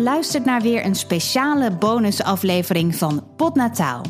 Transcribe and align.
Je 0.00 0.06
luistert 0.06 0.44
naar 0.44 0.60
weer 0.60 0.84
een 0.84 0.94
speciale 0.94 1.70
bonusaflevering 1.70 2.96
van 2.96 3.24
Potnataal. 3.36 4.02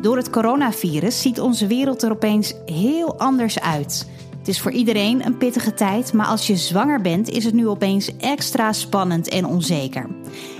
Door 0.00 0.16
het 0.16 0.30
coronavirus 0.30 1.20
ziet 1.20 1.40
onze 1.40 1.66
wereld 1.66 2.02
er 2.02 2.10
opeens 2.10 2.54
heel 2.66 3.18
anders 3.18 3.60
uit. 3.60 4.08
Het 4.38 4.48
is 4.48 4.60
voor 4.60 4.70
iedereen 4.70 5.26
een 5.26 5.36
pittige 5.36 5.74
tijd, 5.74 6.12
maar 6.12 6.26
als 6.26 6.46
je 6.46 6.56
zwanger 6.56 7.00
bent, 7.00 7.28
is 7.28 7.44
het 7.44 7.54
nu 7.54 7.68
opeens 7.68 8.16
extra 8.16 8.72
spannend 8.72 9.28
en 9.28 9.46
onzeker. 9.46 10.06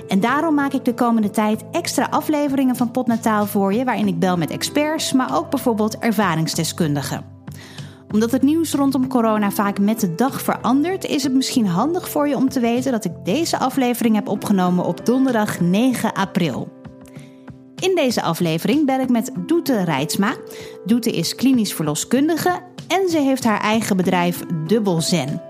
En 0.09 0.21
daarom 0.21 0.55
maak 0.55 0.73
ik 0.73 0.85
de 0.85 0.95
komende 0.95 1.31
tijd 1.31 1.65
extra 1.73 2.07
afleveringen 2.11 2.77
van 2.77 2.91
Potnataal 2.91 3.47
voor 3.47 3.75
je, 3.75 3.85
waarin 3.85 4.09
ik 4.09 4.19
bel 4.19 4.37
met 4.37 4.51
experts, 4.51 5.13
maar 5.13 5.37
ook 5.37 5.51
bijvoorbeeld 5.51 5.99
ervaringsdeskundigen 5.99 7.38
omdat 8.13 8.31
het 8.31 8.43
nieuws 8.43 8.75
rondom 8.75 9.09
corona 9.09 9.51
vaak 9.51 9.79
met 9.79 10.01
de 10.01 10.15
dag 10.15 10.43
verandert, 10.43 11.05
is 11.05 11.23
het 11.23 11.33
misschien 11.33 11.67
handig 11.67 12.09
voor 12.09 12.29
je 12.29 12.37
om 12.37 12.49
te 12.49 12.61
weten 12.61 12.93
dat 12.93 13.05
ik 13.05 13.13
deze 13.25 13.59
aflevering 13.59 14.15
heb 14.15 14.29
opgenomen 14.29 14.85
op 14.85 15.07
donderdag 15.07 15.61
9 15.61 16.13
april. 16.13 16.77
In 17.81 17.95
deze 17.95 18.23
aflevering 18.23 18.87
bel 18.87 19.01
ik 19.01 19.09
met 19.09 19.33
Doete 19.47 19.85
Rijtsma. 19.85 20.37
Doete 20.85 21.11
is 21.11 21.35
klinisch 21.35 21.75
verloskundige 21.75 22.61
en 22.89 23.09
ze 23.09 23.19
heeft 23.19 23.45
haar 23.45 23.61
eigen 23.61 23.97
bedrijf 23.97 24.43
Dubbel 24.67 25.01
Zen. 25.01 25.43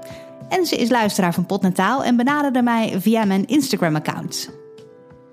En 0.48 0.67
ze 0.67 0.77
is 0.77 0.91
luisteraar 0.91 1.34
van 1.34 1.47
Potnataal 1.47 2.05
en 2.05 2.17
benaderde 2.17 2.62
mij 2.62 3.01
via 3.01 3.25
mijn 3.25 3.47
Instagram-account. 3.47 4.56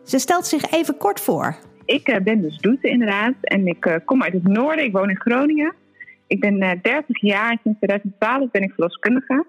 Ze 0.04 0.20
stelt 0.20 0.46
zich 0.46 0.72
even 0.72 0.98
kort 0.98 1.20
voor. 1.20 1.56
Ik 1.86 2.08
eh, 2.08 2.22
ben 2.22 2.42
dus 2.42 2.58
Doete 2.58 2.90
inderdaad 2.90 3.34
en 3.42 3.68
ik 3.68 3.86
eh, 3.86 3.96
kom 4.06 4.24
uit 4.24 4.34
het 4.34 4.48
noorden. 4.48 4.86
Ik 4.86 4.92
woon 4.92 5.10
in 5.10 5.20
Groningen. 5.20 5.74
Ik 6.28 6.40
ben 6.40 6.60
30 6.60 6.92
eh, 6.94 7.04
jaar, 7.08 7.58
sinds 7.64 7.80
2012 7.80 8.52
ben 8.52 8.62
ik 8.62 8.74
verloskundige. 8.74 9.46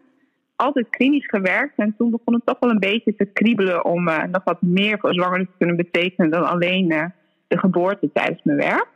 Altijd 0.56 0.90
klinisch 0.90 1.26
gewerkt 1.26 1.72
en 1.76 1.94
toen 1.98 2.10
begon 2.10 2.34
het 2.34 2.46
toch 2.46 2.58
wel 2.60 2.70
een 2.70 2.78
beetje 2.78 3.16
te 3.16 3.24
kriebelen 3.24 3.84
om 3.84 4.08
uh, 4.08 4.22
nog 4.24 4.44
wat 4.44 4.62
meer 4.62 4.98
voor 4.98 5.14
zwangeren 5.14 5.46
te 5.46 5.56
kunnen 5.58 5.76
betekenen 5.76 6.30
dan 6.30 6.48
alleen 6.48 6.92
uh, 6.92 7.04
de 7.48 7.58
geboorte 7.58 8.10
tijdens 8.12 8.42
mijn 8.42 8.58
werk. 8.58 8.88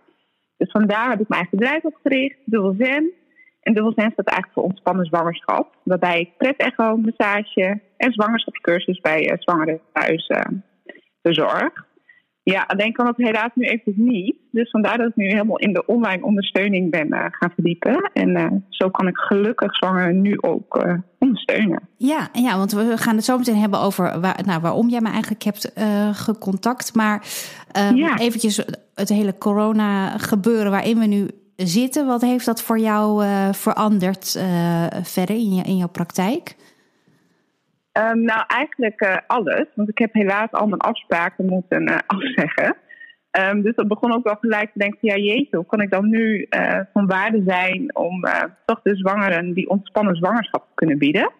Dus 0.56 0.70
vandaar 0.70 1.10
heb 1.10 1.20
ik 1.20 1.28
mijn 1.28 1.40
eigen 1.40 1.58
bedrijf 1.58 1.82
opgericht, 1.84 2.36
Dubbel 2.44 2.74
Zen. 2.78 3.10
En 3.60 3.74
Dubbel 3.74 3.92
Zen 3.96 4.10
staat 4.10 4.26
eigenlijk 4.26 4.52
voor 4.52 4.62
ontspannen 4.62 5.04
zwangerschap. 5.04 5.76
Waarbij 5.82 6.20
ik 6.20 6.36
pret-echo, 6.36 6.96
massage 6.96 7.80
en 7.96 8.12
zwangerschapscursus 8.12 9.00
bij 9.00 9.36
zwangeren 9.38 9.80
thuis 9.92 10.30
verzorg. 11.22 11.88
Ja, 12.42 12.64
alleen 12.66 12.92
kan 12.92 13.06
dat 13.06 13.16
helaas 13.16 13.50
nu 13.54 13.66
even 13.66 13.92
niet. 13.96 14.36
Dus 14.50 14.70
vandaar 14.70 14.98
dat 14.98 15.08
ik 15.08 15.16
nu 15.16 15.26
helemaal 15.26 15.58
in 15.58 15.72
de 15.72 15.86
online 15.86 16.24
ondersteuning 16.24 16.90
ben 16.90 17.06
uh, 17.06 17.24
gaan 17.30 17.50
verdiepen. 17.54 18.10
En 18.12 18.28
uh, 18.28 18.46
zo 18.68 18.88
kan 18.88 19.08
ik 19.08 19.16
gelukkig 19.16 19.76
zwanger 19.76 20.14
nu 20.14 20.38
ook 20.40 20.84
uh, 20.86 20.94
ondersteunen. 21.18 21.88
Ja, 21.96 22.28
ja, 22.32 22.56
want 22.56 22.72
we 22.72 22.96
gaan 22.96 23.16
het 23.16 23.24
zo 23.24 23.38
meteen 23.38 23.56
hebben 23.56 23.80
over 23.80 24.20
waar, 24.20 24.40
nou, 24.46 24.60
waarom 24.60 24.88
jij 24.88 25.00
me 25.00 25.08
eigenlijk 25.08 25.42
hebt 25.42 25.72
gecontact. 26.12 26.94
Maar 26.94 27.26
ja. 27.94 28.18
eventjes 28.18 28.64
het 28.94 29.08
hele 29.08 29.38
corona 29.38 30.18
gebeuren 30.18 30.70
waarin 30.70 30.98
we 30.98 31.06
nu 31.06 31.28
zitten. 31.56 32.06
Wat 32.06 32.20
heeft 32.20 32.46
dat 32.46 32.62
voor 32.62 32.78
jou 32.78 33.24
veranderd 33.52 34.44
verder 35.02 35.36
in, 35.36 35.54
je, 35.54 35.62
in 35.62 35.76
jouw 35.76 35.88
praktijk? 35.88 36.56
Um, 37.92 38.22
nou, 38.22 38.44
eigenlijk 38.46 39.02
uh, 39.02 39.16
alles. 39.26 39.66
Want 39.74 39.88
ik 39.88 39.98
heb 39.98 40.12
helaas 40.12 40.50
al 40.50 40.66
mijn 40.66 40.80
afspraken 40.80 41.46
moeten 41.46 41.88
uh, 41.88 41.96
afzeggen. 42.16 42.76
Um, 43.38 43.62
dus 43.62 43.74
dat 43.74 43.88
begon 43.88 44.12
ook 44.12 44.24
wel 44.24 44.36
gelijk 44.40 44.72
te 44.72 44.78
denken: 44.78 44.98
ja, 45.00 45.16
jeetje, 45.16 45.56
hoe 45.56 45.66
kan 45.66 45.80
ik 45.80 45.90
dan 45.90 46.08
nu 46.08 46.46
uh, 46.50 46.80
van 46.92 47.06
waarde 47.06 47.42
zijn 47.46 47.96
om 47.96 48.24
toch 48.66 48.80
de 48.82 48.96
zwangeren 48.96 49.52
die 49.52 49.68
ontspannen 49.68 50.16
zwangerschap 50.16 50.62
te 50.62 50.74
kunnen 50.74 50.98
bieden? 50.98 51.30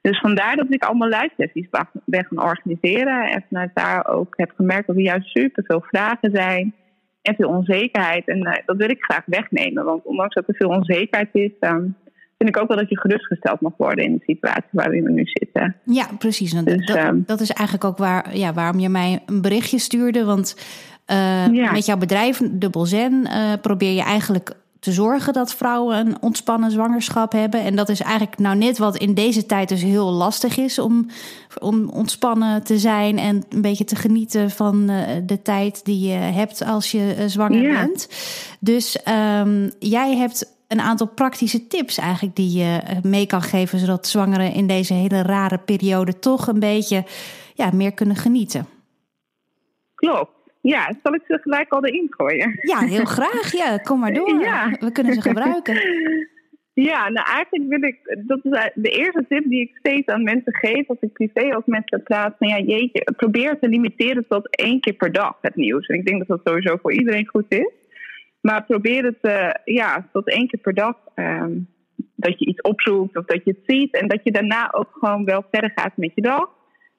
Dus 0.00 0.20
vandaar 0.20 0.56
dat 0.56 0.66
ik 0.68 0.84
allemaal 0.84 1.08
live 1.08 1.30
sessies 1.36 1.68
ben 2.04 2.24
gaan 2.24 2.44
organiseren. 2.44 3.30
En 3.30 3.44
vanuit 3.48 3.70
daar 3.74 4.06
ook 4.06 4.34
heb 4.36 4.52
gemerkt 4.56 4.86
dat 4.86 4.96
er 4.96 5.02
juist 5.02 5.28
super 5.28 5.64
veel 5.64 5.80
vragen 5.80 6.30
zijn 6.32 6.74
en 7.22 7.34
veel 7.34 7.48
onzekerheid. 7.48 8.28
En 8.28 8.62
dat 8.66 8.76
wil 8.76 8.90
ik 8.90 9.02
graag 9.02 9.22
wegnemen. 9.26 9.84
Want 9.84 10.04
ondanks 10.04 10.34
dat 10.34 10.48
er 10.48 10.54
veel 10.54 10.68
onzekerheid 10.68 11.28
is, 11.32 11.52
um, 11.60 11.96
vind 12.38 12.56
ik 12.56 12.62
ook 12.62 12.68
wel 12.68 12.76
dat 12.76 12.88
je 12.88 12.98
gerustgesteld 12.98 13.60
mag 13.60 13.72
worden 13.76 14.04
in 14.04 14.12
de 14.12 14.24
situatie 14.24 14.68
waarin 14.70 15.04
we 15.04 15.10
nu 15.10 15.22
zitten. 15.24 15.76
Ja, 15.84 16.08
precies. 16.18 16.52
Dus, 16.52 16.86
dat, 16.86 16.96
ehm, 16.96 17.20
dat, 17.26 17.40
is 17.40 17.50
eigenlijk 17.50 17.88
ook 17.88 17.98
waar, 17.98 18.36
ja, 18.36 18.52
waarom 18.52 18.80
je 18.80 18.88
mij 18.88 19.22
een 19.26 19.42
berichtje 19.42 19.78
stuurde. 19.78 20.24
Want 20.24 20.56
uh, 21.06 21.72
met 21.72 21.86
jouw 21.86 21.96
bedrijf 21.96 22.40
Dubbel 22.50 22.86
Zen 22.86 23.12
uh, 23.12 23.52
probeer 23.60 23.92
je 23.92 24.02
eigenlijk 24.02 24.56
te 24.80 24.92
zorgen 24.92 25.32
dat 25.32 25.54
vrouwen 25.54 26.06
een 26.06 26.22
ontspannen 26.22 26.70
zwangerschap 26.70 27.32
hebben. 27.32 27.60
En 27.60 27.76
dat 27.76 27.88
is 27.88 28.00
eigenlijk 28.00 28.38
nou 28.38 28.56
net 28.56 28.78
wat 28.78 28.96
in 28.96 29.14
deze 29.14 29.46
tijd 29.46 29.68
dus 29.68 29.82
heel 29.82 30.10
lastig 30.10 30.56
is 30.56 30.78
om, 30.78 31.06
om 31.60 31.88
ontspannen 31.88 32.62
te 32.62 32.78
zijn 32.78 33.18
en 33.18 33.44
een 33.48 33.62
beetje 33.62 33.84
te 33.84 33.96
genieten 33.96 34.50
van 34.50 34.90
uh, 34.90 35.00
de 35.26 35.42
tijd 35.42 35.84
die 35.84 36.08
je 36.08 36.16
hebt 36.16 36.64
als 36.64 36.90
je 36.90 37.14
zwanger 37.26 37.62
ja. 37.62 37.84
bent. 37.84 38.08
Dus 38.60 38.98
um, 39.40 39.70
jij 39.78 40.16
hebt 40.16 40.56
een 40.68 40.80
aantal 40.80 41.08
praktische 41.08 41.66
tips 41.66 41.98
eigenlijk 41.98 42.36
die 42.36 42.58
je 42.58 42.80
eh, 42.84 43.02
mee 43.02 43.26
kan 43.26 43.42
geven, 43.42 43.78
zodat 43.78 44.06
zwangeren 44.06 44.52
in 44.52 44.66
deze 44.66 44.94
hele 44.94 45.22
rare 45.22 45.58
periode 45.58 46.18
toch 46.18 46.46
een 46.46 46.60
beetje 46.60 47.04
ja, 47.54 47.70
meer 47.72 47.92
kunnen 47.92 48.16
genieten. 48.16 48.66
Klopt. 49.94 50.30
Ja, 50.60 50.92
zal 51.02 51.14
ik 51.14 51.22
ze 51.26 51.38
gelijk 51.42 51.72
al 51.72 51.84
erin 51.84 52.06
gooien? 52.10 52.58
Ja, 52.62 52.78
heel 52.78 53.04
graag. 53.16 53.52
Ja, 53.52 53.76
kom 53.76 54.00
maar 54.00 54.12
door. 54.12 54.40
Ja. 54.40 54.76
We 54.80 54.92
kunnen 54.92 55.14
ze 55.14 55.20
gebruiken. 55.20 55.76
Ja, 56.82 57.08
nou 57.08 57.26
eigenlijk 57.30 57.68
wil 57.68 57.88
ik, 57.88 58.24
dat 58.26 58.38
is 58.42 58.70
de 58.74 58.88
eerste 58.88 59.24
tip 59.28 59.44
die 59.48 59.60
ik 59.60 59.76
steeds 59.78 60.06
aan 60.06 60.22
mensen 60.22 60.54
geef 60.54 60.88
als 60.88 60.98
ik 61.00 61.12
privé 61.12 61.56
ook 61.56 61.66
met 61.66 61.82
ze 61.84 61.98
praat. 61.98 62.40
Nou 62.40 62.52
ja, 62.52 62.74
jeetje, 62.74 63.12
probeer 63.16 63.58
te 63.58 63.68
limiteren 63.68 64.24
tot 64.28 64.56
één 64.56 64.80
keer 64.80 64.92
per 64.92 65.12
dag 65.12 65.38
het 65.40 65.56
nieuws. 65.56 65.86
En 65.86 65.98
ik 65.98 66.06
denk 66.06 66.18
dat 66.18 66.28
dat 66.28 66.40
sowieso 66.44 66.76
voor 66.76 66.92
iedereen 66.92 67.26
goed 67.26 67.44
is. 67.48 67.70
Maar 68.48 68.64
probeer 68.64 69.04
het 69.04 69.18
uh, 69.22 69.50
ja, 69.64 70.08
tot 70.12 70.28
één 70.30 70.48
keer 70.48 70.60
per 70.60 70.74
dag. 70.74 70.96
Um, 71.14 71.68
dat 72.14 72.38
je 72.38 72.46
iets 72.46 72.60
opzoekt 72.60 73.16
of 73.16 73.24
dat 73.24 73.44
je 73.44 73.50
het 73.50 73.60
ziet. 73.66 73.94
En 73.94 74.08
dat 74.08 74.20
je 74.22 74.30
daarna 74.30 74.72
ook 74.72 74.88
gewoon 74.92 75.24
wel 75.24 75.44
verder 75.50 75.72
gaat 75.74 75.96
met 75.96 76.12
je 76.14 76.22
dag. 76.22 76.48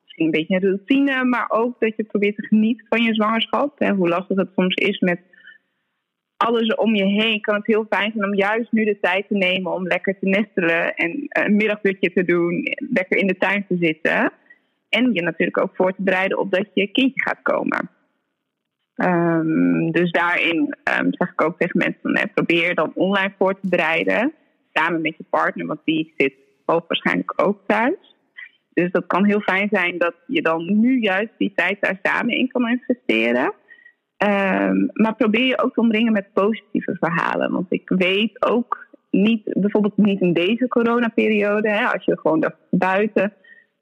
Misschien 0.03 0.25
een 0.25 0.31
beetje 0.31 0.55
een 0.55 0.61
routine, 0.61 1.23
maar 1.23 1.45
ook 1.49 1.79
dat 1.79 1.93
je 1.95 2.03
probeert 2.03 2.35
te 2.35 2.47
genieten 2.47 2.85
van 2.89 3.03
je 3.03 3.13
zwangerschap. 3.13 3.79
Hè, 3.79 3.93
hoe 3.93 4.09
lastig 4.09 4.37
het 4.37 4.49
soms 4.55 4.75
is 4.75 4.99
met 4.99 5.19
alles 6.37 6.75
om 6.75 6.95
je 6.95 7.05
heen. 7.05 7.41
Kan 7.41 7.55
het 7.55 7.65
heel 7.65 7.85
fijn 7.89 8.11
zijn 8.11 8.25
om 8.25 8.35
juist 8.35 8.71
nu 8.71 8.83
de 8.83 8.99
tijd 8.99 9.27
te 9.27 9.35
nemen 9.35 9.73
om 9.73 9.87
lekker 9.87 10.19
te 10.19 10.25
nestelen. 10.25 10.95
En 10.95 11.25
een 11.27 11.55
middagdutje 11.55 12.13
te 12.13 12.23
doen. 12.23 12.67
Lekker 12.93 13.17
in 13.17 13.27
de 13.27 13.37
tuin 13.37 13.65
te 13.67 13.77
zitten. 13.79 14.31
En 14.89 15.13
je 15.13 15.21
natuurlijk 15.21 15.61
ook 15.61 15.75
voor 15.75 15.95
te 15.95 16.01
bereiden 16.01 16.37
op 16.37 16.51
dat 16.51 16.65
je 16.73 16.87
kindje 16.87 17.21
gaat 17.21 17.41
komen. 17.41 17.89
Um, 19.03 19.91
dus 19.91 20.11
daarin 20.11 20.75
um, 20.99 21.07
zeg 21.09 21.31
ik 21.31 21.41
ook 21.41 21.59
tegen 21.59 21.77
mensen: 21.77 21.99
van, 22.01 22.29
probeer 22.33 22.75
dan 22.75 22.91
online 22.93 23.33
voor 23.37 23.59
te 23.59 23.67
bereiden. 23.69 24.33
Samen 24.73 25.01
met 25.01 25.17
je 25.17 25.25
partner, 25.29 25.65
want 25.65 25.79
die 25.83 26.13
zit 26.17 26.33
hoogwaarschijnlijk 26.65 27.33
ook 27.35 27.61
thuis. 27.67 28.15
Dus 28.73 28.91
dat 28.91 29.07
kan 29.07 29.25
heel 29.25 29.39
fijn 29.41 29.67
zijn 29.71 29.97
dat 29.97 30.15
je 30.27 30.41
dan 30.41 30.79
nu 30.79 30.99
juist 30.99 31.31
die 31.37 31.51
tijd 31.55 31.77
daar 31.81 31.99
samen 32.03 32.37
in 32.37 32.47
kan 32.47 32.69
investeren. 32.69 33.53
Um, 34.23 34.89
maar 34.93 35.15
probeer 35.15 35.45
je 35.45 35.61
ook 35.61 35.73
te 35.73 35.79
omringen 35.79 36.13
met 36.13 36.33
positieve 36.33 36.95
verhalen. 36.99 37.51
Want 37.51 37.65
ik 37.69 37.89
weet 37.89 38.45
ook 38.45 38.87
niet, 39.11 39.41
bijvoorbeeld 39.43 39.97
niet 39.97 40.21
in 40.21 40.33
deze 40.33 40.67
coronaperiode, 40.67 41.69
hè, 41.69 41.85
als 41.85 42.05
je 42.05 42.19
gewoon 42.19 42.39
daar 42.39 42.55
buiten 42.69 43.33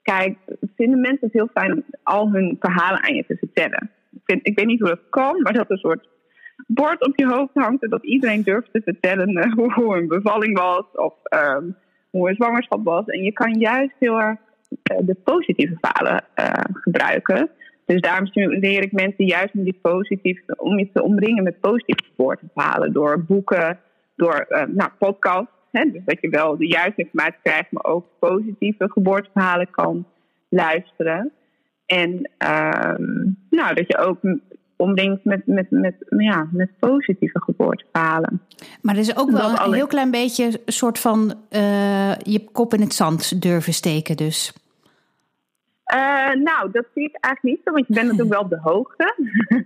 kijkt, 0.02 0.40
vinden 0.76 1.00
mensen 1.00 1.26
het 1.26 1.32
heel 1.32 1.50
fijn 1.54 1.72
om 1.72 1.84
al 2.02 2.32
hun 2.32 2.56
verhalen 2.60 3.02
aan 3.02 3.14
je 3.14 3.24
te 3.26 3.36
vertellen 3.36 3.90
ik 4.28 4.56
weet 4.56 4.66
niet 4.66 4.80
hoe 4.80 4.88
dat 4.88 5.08
kan, 5.10 5.42
maar 5.42 5.52
dat 5.52 5.70
een 5.70 5.78
soort 5.78 6.08
bord 6.66 7.06
op 7.06 7.12
je 7.16 7.26
hoofd 7.26 7.54
hangt 7.54 7.82
en 7.82 7.90
dat 7.90 8.04
iedereen 8.04 8.42
durft 8.42 8.72
te 8.72 8.80
vertellen 8.84 9.36
uh, 9.38 9.74
hoe, 9.74 9.96
een 9.96 10.08
bevalling 10.08 10.58
was 10.58 10.84
of 10.92 11.14
um, 11.30 11.76
hoe 12.10 12.28
een 12.28 12.34
zwangerschap 12.34 12.84
was. 12.84 13.06
En 13.06 13.22
je 13.22 13.32
kan 13.32 13.58
juist 13.58 13.94
heel 13.98 14.20
erg 14.20 14.38
uh, 14.92 14.98
de 15.00 15.14
positieve 15.14 15.76
verhalen 15.80 16.24
uh, 16.36 16.52
gebruiken. 16.72 17.50
Dus 17.84 18.00
daarom 18.00 18.26
stimuleer 18.26 18.82
ik 18.82 18.92
mensen 18.92 19.24
juist 19.24 19.54
om, 19.54 19.64
die 19.64 19.78
positief, 19.82 20.40
om 20.56 20.78
je 20.78 20.88
te 20.92 21.02
omringen 21.02 21.44
met 21.44 21.60
positieve 21.60 22.04
geboorteverhalen. 22.04 22.92
Door 22.92 23.24
boeken, 23.24 23.78
door 24.16 24.46
nou, 24.48 24.90
podcasts. 24.98 25.52
Hè, 25.70 25.90
dus 25.90 26.02
dat 26.04 26.20
je 26.20 26.28
wel 26.28 26.56
de 26.56 26.66
juiste 26.66 27.02
informatie 27.02 27.40
krijgt, 27.42 27.72
maar 27.72 27.84
ook 27.84 28.06
positieve 28.18 28.90
geboorteverhalen 28.90 29.70
kan 29.70 30.06
luisteren. 30.48 31.32
En 31.88 32.30
um, 32.38 33.36
nou, 33.50 33.74
dat 33.74 33.84
je 33.86 33.98
ook 33.98 34.18
omringt 34.76 35.24
met, 35.24 35.46
met, 35.46 35.70
met, 35.70 35.94
ja, 36.08 36.48
met 36.52 36.70
positieve 36.78 37.42
geboorteverhalen. 37.42 38.40
Maar 38.82 38.94
er 38.94 39.00
is 39.00 39.16
ook 39.16 39.30
wel 39.30 39.58
een 39.58 39.72
heel 39.72 39.86
klein 39.86 40.10
beetje 40.10 40.44
een 40.44 40.72
soort 40.72 40.98
van 40.98 41.34
uh, 41.50 42.14
je 42.16 42.44
kop 42.52 42.74
in 42.74 42.80
het 42.80 42.94
zand 42.94 43.42
durven 43.42 43.72
steken 43.72 44.16
dus. 44.16 44.52
Uh, 45.94 46.34
nou, 46.34 46.70
dat 46.72 46.84
zie 46.94 47.04
ik 47.04 47.16
eigenlijk 47.20 47.42
niet 47.42 47.60
zo, 47.64 47.72
want 47.72 47.86
je 47.86 47.94
bent 47.94 48.06
natuurlijk 48.06 48.34
wel 48.34 48.42
op 48.42 48.50
de 48.50 48.60
hoogte. 48.60 49.14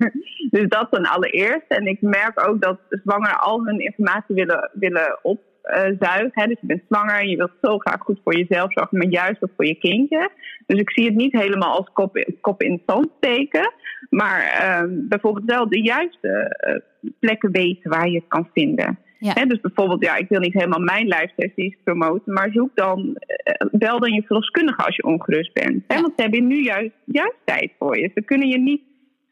dus 0.55 0.69
dat 0.69 0.87
dan 0.91 1.07
allereerst. 1.07 1.69
En 1.69 1.87
ik 1.87 2.01
merk 2.01 2.49
ook 2.49 2.61
dat 2.61 2.79
zwangeren 2.89 3.41
al 3.41 3.65
hun 3.65 3.79
informatie 3.79 4.35
willen, 4.35 4.71
willen 4.73 5.19
opzuigen. 5.63 6.49
dus 6.49 6.61
je 6.61 6.67
bent 6.67 6.83
zwanger 6.89 7.21
en 7.21 7.29
je 7.29 7.37
wilt 7.37 7.53
zo 7.63 7.79
graag 7.79 8.01
goed 8.01 8.21
voor 8.25 8.37
jezelf 8.37 8.73
zorgen, 8.73 8.99
maar 8.99 9.07
juist 9.07 9.43
ook 9.43 9.53
voor 9.57 9.67
je 9.67 9.75
kindje. 9.75 10.31
Dus 10.67 10.81
ik 10.81 10.91
zie 10.91 11.05
het 11.05 11.15
niet 11.15 11.33
helemaal 11.33 11.77
als 11.77 11.91
kop, 11.93 12.25
kop 12.41 12.63
in 12.63 12.73
het 12.73 12.83
zand 12.87 13.09
steken. 13.17 13.73
Maar 14.11 14.41
uh, 14.61 15.07
bijvoorbeeld 15.09 15.45
wel 15.45 15.69
de 15.69 15.83
juiste 15.83 16.57
uh, 16.67 17.11
plekken 17.19 17.51
weten 17.51 17.91
waar 17.91 18.09
je 18.09 18.17
het 18.17 18.29
kan 18.29 18.49
vinden. 18.55 18.99
Ja. 19.19 19.45
dus 19.45 19.61
bijvoorbeeld, 19.61 20.05
ja, 20.05 20.17
ik 20.17 20.29
wil 20.29 20.41
niet 20.41 20.53
helemaal 20.53 20.81
mijn 20.81 21.07
live 21.07 21.77
promoten, 21.85 22.33
maar 22.33 22.51
zoek 22.53 22.71
dan, 22.75 22.99
uh, 23.01 23.69
bel 23.71 24.01
dan 24.01 24.13
je 24.13 24.23
verloskundige 24.23 24.85
als 24.85 24.97
je 24.97 25.05
ongerust 25.05 25.53
bent. 25.53 25.85
Hè? 25.87 26.01
Want 26.01 26.13
ze 26.17 26.23
hebben 26.23 26.47
nu 26.47 26.63
juist, 26.63 26.95
juist 27.05 27.37
tijd 27.45 27.73
voor 27.79 27.99
je. 27.99 28.11
Ze 28.15 28.23
kunnen 28.23 28.49
je 28.49 28.59
niet 28.59 28.83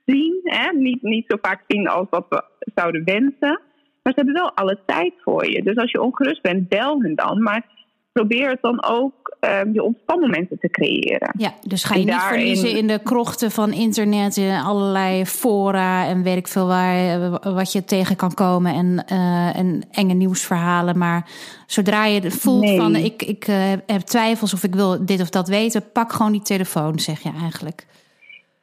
zien, 0.06 0.40
hè? 0.42 0.72
Niet, 0.72 1.02
niet 1.02 1.24
zo 1.28 1.36
vaak 1.42 1.62
zien 1.66 1.88
als 1.88 2.06
wat 2.10 2.26
we 2.28 2.44
zouden 2.74 3.04
wensen. 3.04 3.60
Maar 4.02 4.12
ze 4.12 4.20
hebben 4.20 4.34
wel 4.34 4.52
alle 4.54 4.78
tijd 4.86 5.12
voor 5.22 5.50
je. 5.50 5.62
Dus 5.62 5.76
als 5.76 5.90
je 5.90 6.02
ongerust 6.02 6.42
bent, 6.42 6.68
bel 6.68 7.02
hen 7.02 7.14
dan. 7.14 7.42
Maar 7.42 7.66
probeer 8.12 8.48
het 8.48 8.62
dan 8.62 8.84
ook 8.84 9.36
um, 9.40 9.72
je 9.72 9.82
ontspanmomenten 9.82 10.58
te 10.58 10.70
creëren. 10.70 11.34
Ja, 11.38 11.54
dus 11.66 11.84
ga 11.84 11.94
je 11.94 12.04
niet 12.04 12.14
verliezen 12.14 12.76
in 12.76 12.86
de 12.86 13.00
krochten 13.02 13.50
van 13.50 13.72
internet, 13.72 14.36
in 14.36 14.50
allerlei 14.50 15.26
fora 15.26 16.06
en 16.06 16.22
weet 16.22 16.36
ik 16.36 16.48
veel 16.48 16.66
waar, 16.66 16.94
eh, 16.94 17.54
wat 17.54 17.72
je 17.72 17.84
tegen 17.84 18.16
kan 18.16 18.34
komen 18.34 18.74
en, 18.74 19.04
uh, 19.12 19.56
en 19.56 19.86
enge 19.90 20.14
nieuwsverhalen. 20.14 20.98
Maar 20.98 21.28
zodra 21.66 22.04
je 22.04 22.30
voelt 22.30 22.76
van 22.76 22.96
ik, 22.96 23.22
ik 23.22 23.48
uh, 23.48 23.56
heb 23.86 24.00
twijfels 24.00 24.52
of 24.52 24.64
ik 24.64 24.74
wil 24.74 25.06
dit 25.06 25.20
of 25.20 25.30
dat 25.30 25.48
weten, 25.48 25.92
pak 25.92 26.12
gewoon 26.12 26.32
die 26.32 26.42
telefoon, 26.42 26.98
zeg 26.98 27.20
je 27.20 27.30
eigenlijk. 27.40 27.86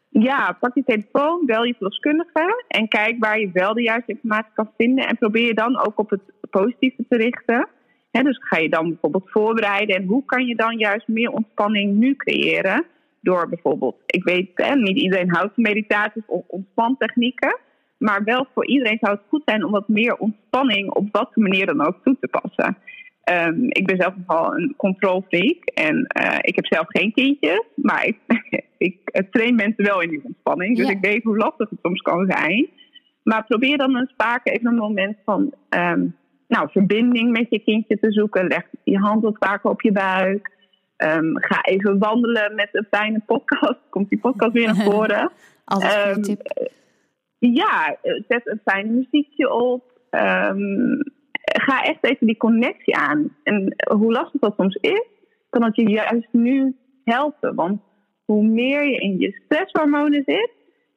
Ja, 0.09 0.57
pak 0.59 0.74
die 0.74 0.83
telefoon, 0.83 1.45
bel 1.45 1.63
je 1.63 1.74
verloskundige 1.74 2.63
en 2.68 2.88
kijk 2.88 3.15
waar 3.19 3.39
je 3.39 3.50
wel 3.54 3.74
de 3.74 3.81
juiste 3.81 4.12
informatie 4.12 4.51
kan 4.54 4.71
vinden. 4.77 5.07
En 5.07 5.18
probeer 5.18 5.45
je 5.45 5.54
dan 5.54 5.86
ook 5.86 6.00
op 6.00 6.09
het 6.09 6.21
positieve 6.50 7.06
te 7.09 7.18
richten 7.18 7.68
dus 8.24 8.38
ga 8.39 8.57
je 8.57 8.69
dan 8.69 8.89
bijvoorbeeld 8.89 9.31
voorbereiden 9.31 9.95
en 9.95 10.06
hoe 10.06 10.25
kan 10.25 10.45
je 10.45 10.56
dan 10.56 10.77
juist 10.77 11.07
meer 11.07 11.31
ontspanning 11.31 11.95
nu 11.95 12.15
creëren? 12.15 12.86
Door 13.21 13.50
bijvoorbeeld, 13.50 13.95
ik 14.06 14.24
weet, 14.24 14.75
niet 14.75 14.98
iedereen 14.98 15.30
houdt 15.30 15.54
van 15.54 15.63
meditaties 15.63 16.24
of 16.25 16.44
ontspantechnieken. 16.48 17.57
Maar 17.98 18.24
wel 18.24 18.48
voor 18.53 18.68
iedereen 18.68 18.98
zou 19.01 19.13
het 19.13 19.25
goed 19.27 19.42
zijn 19.45 19.65
om 19.65 19.71
wat 19.71 19.88
meer 19.88 20.18
ontspanning 20.18 20.89
op 20.89 21.07
wat 21.12 21.36
manier 21.36 21.65
dan 21.65 21.88
ook 21.88 21.98
toe 22.03 22.18
te 22.19 22.27
passen. 22.27 22.77
Um, 23.29 23.65
ik 23.68 23.85
ben 23.85 23.97
zelf 23.97 24.13
nogal 24.18 24.56
een 24.56 24.74
controlfreak 24.77 25.63
en 25.74 25.95
uh, 26.21 26.38
ik 26.41 26.56
heb 26.56 26.65
zelf 26.65 26.85
geen 26.88 27.13
kindjes, 27.13 27.63
maar 27.75 28.06
ik, 28.06 28.18
ik 28.88 29.25
train 29.31 29.56
mensen 29.56 29.85
wel 29.85 30.01
in 30.01 30.09
die 30.09 30.24
ontspanning. 30.24 30.77
Dus 30.77 30.89
ik 30.89 30.97
weet 31.01 31.24
hoe 31.24 31.38
lastig 31.38 31.69
het 31.69 31.79
soms 31.81 32.01
kan 32.01 32.25
zijn. 32.29 32.69
Maar 33.24 33.45
probeer 33.45 33.77
dan 33.77 33.97
eens 33.97 34.13
vaak 34.18 34.47
even 34.47 34.68
een 34.68 34.75
moment 34.75 35.18
van 35.25 35.53
um, 35.69 36.15
nou, 36.47 36.69
verbinding 36.71 37.31
met 37.31 37.45
je 37.50 37.59
kindje 37.59 38.00
te 38.00 38.12
zoeken. 38.12 38.47
Leg 38.47 38.65
je 38.83 38.97
hand 38.97 39.24
wat 39.24 39.38
vaker 39.39 39.69
op 39.69 39.81
je 39.81 39.91
buik. 39.91 40.56
Um, 40.97 41.41
ga 41.41 41.62
even 41.62 42.00
wandelen 42.00 42.56
met 42.56 42.69
een 42.71 42.88
fijne 42.89 43.21
podcast. 43.25 43.79
Komt 43.89 44.09
die 44.09 44.19
podcast 44.19 44.51
weer 44.51 44.65
naar 44.65 44.85
voren. 44.85 45.31
Altijd 45.65 46.18
um, 46.18 46.24
tip. 46.24 46.71
Ja, 47.39 47.97
zet 48.27 48.47
een 48.47 48.62
fijn 48.65 48.95
muziekje 48.95 49.51
op. 49.53 49.83
Um, 50.09 51.15
ga 51.54 51.84
echt 51.84 52.06
even 52.06 52.28
die 52.28 52.38
connectie 52.38 52.96
aan. 52.96 53.36
En 53.44 53.76
hoe 53.98 54.12
lastig 54.12 54.42
dat 54.42 54.56
soms 54.58 54.76
is, 54.76 55.06
kan 55.50 55.62
dat 55.62 55.76
je 55.76 55.90
juist 55.90 56.28
nu 56.32 56.76
helpen. 57.04 57.56
Want 57.56 57.82
hoe 58.26 58.44
meer 58.44 58.90
je 58.90 58.98
in 58.98 59.20
je 59.20 59.42
stresshormonen 59.46 60.24
zit, 60.26 60.52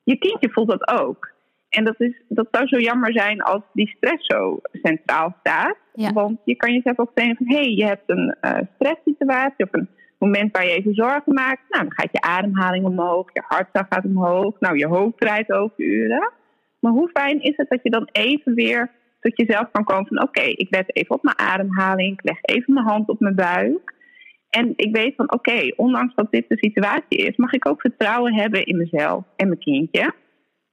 je 0.04 0.18
kindje 0.18 0.50
voelt 0.50 0.70
dat 0.70 0.88
ook. 1.00 1.28
En 1.68 1.84
dat, 1.84 2.00
is, 2.00 2.22
dat 2.28 2.48
zou 2.50 2.66
zo 2.66 2.78
jammer 2.78 3.12
zijn 3.12 3.42
als 3.42 3.62
die 3.72 3.88
stress 3.96 4.26
zo 4.26 4.60
centraal 4.72 5.34
staat. 5.40 5.76
Want 5.92 6.38
je 6.44 6.56
kan 6.56 6.72
jezelf 6.72 6.98
ook 6.98 7.10
zeggen 7.14 7.36
van... 7.36 7.46
hé, 7.46 7.62
hey, 7.62 7.70
je 7.70 7.84
hebt 7.84 8.02
een 8.06 8.36
uh, 8.42 8.58
stresssituatie 8.74 9.64
of 9.64 9.72
een 9.72 9.88
moment 10.18 10.52
waar 10.52 10.64
je 10.64 10.74
even 10.74 10.94
zorgen 10.94 11.34
maakt. 11.34 11.62
Nou, 11.68 11.84
dan 11.84 11.92
gaat 11.92 12.12
je 12.12 12.20
ademhaling 12.20 12.84
omhoog, 12.84 13.30
je 13.32 13.42
hartslag 13.46 13.86
gaat 13.88 14.04
omhoog. 14.04 14.60
Nou, 14.60 14.78
je 14.78 14.86
hoofd 14.86 15.18
draait 15.18 15.52
over 15.52 15.74
uren. 15.76 16.32
Maar 16.80 16.92
hoe 16.92 17.10
fijn 17.12 17.42
is 17.42 17.56
het 17.56 17.68
dat 17.68 17.82
je 17.82 17.90
dan 17.90 18.08
even 18.12 18.54
weer 18.54 18.90
tot 19.20 19.36
jezelf 19.36 19.70
kan 19.72 19.84
komen 19.84 20.06
van... 20.06 20.22
oké, 20.22 20.42
ik 20.42 20.66
let 20.70 20.96
even 20.96 21.14
op 21.14 21.22
mijn 21.22 21.38
ademhaling, 21.38 22.12
ik 22.12 22.24
leg 22.24 22.38
even 22.42 22.74
mijn 22.74 22.86
hand 22.86 23.08
op 23.08 23.20
mijn 23.20 23.34
buik... 23.34 23.98
En 24.50 24.72
ik 24.76 24.96
weet 24.96 25.14
van 25.16 25.32
oké, 25.32 25.72
ondanks 25.76 26.14
dat 26.14 26.30
dit 26.30 26.44
de 26.48 26.58
situatie 26.58 27.18
is, 27.18 27.36
mag 27.36 27.52
ik 27.52 27.68
ook 27.68 27.80
vertrouwen 27.80 28.34
hebben 28.34 28.64
in 28.64 28.76
mezelf 28.76 29.24
en 29.36 29.48
mijn 29.48 29.60
kindje. 29.60 30.12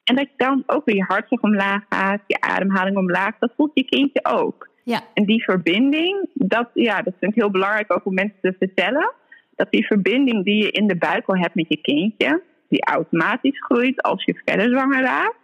En 0.04 0.16
dat 0.16 0.28
je 0.28 0.34
dan 0.38 0.64
ook 0.66 0.86
weer 0.86 0.96
je 0.96 1.04
hartslag 1.04 1.42
omlaag 1.42 1.86
gaat, 1.90 2.22
je 2.28 2.42
ademhaling 2.42 2.98
omlaag. 2.98 3.38
Dat 3.40 3.54
voelt 3.56 3.72
je 3.74 3.84
kindje 3.84 4.26
ook. 4.26 4.70
Ja. 4.84 5.02
En 5.14 5.26
die 5.26 5.44
verbinding, 5.44 6.30
dat, 6.34 6.70
ja, 6.74 7.02
dat 7.02 7.14
vind 7.20 7.32
ik 7.32 7.42
heel 7.42 7.52
belangrijk 7.52 7.94
ook 7.94 8.06
om 8.06 8.14
mensen 8.14 8.42
te 8.42 8.56
vertellen. 8.60 9.14
Dat 9.56 9.72
die 9.72 9.86
verbinding 9.86 10.44
die 10.46 10.64
je 10.64 10.72
in 10.72 10.88
de 10.88 10.98
buik 10.98 11.28
al 11.28 11.38
hebt 11.38 11.56
met 11.56 11.66
je 11.70 11.82
kindje, 11.82 12.44
die 12.70 12.86
automatisch 12.86 13.60
groeit 13.60 14.02
als 14.02 14.24
je 14.24 14.42
verder 14.46 14.70
zwanger 14.70 15.02
raakt. 15.02 15.38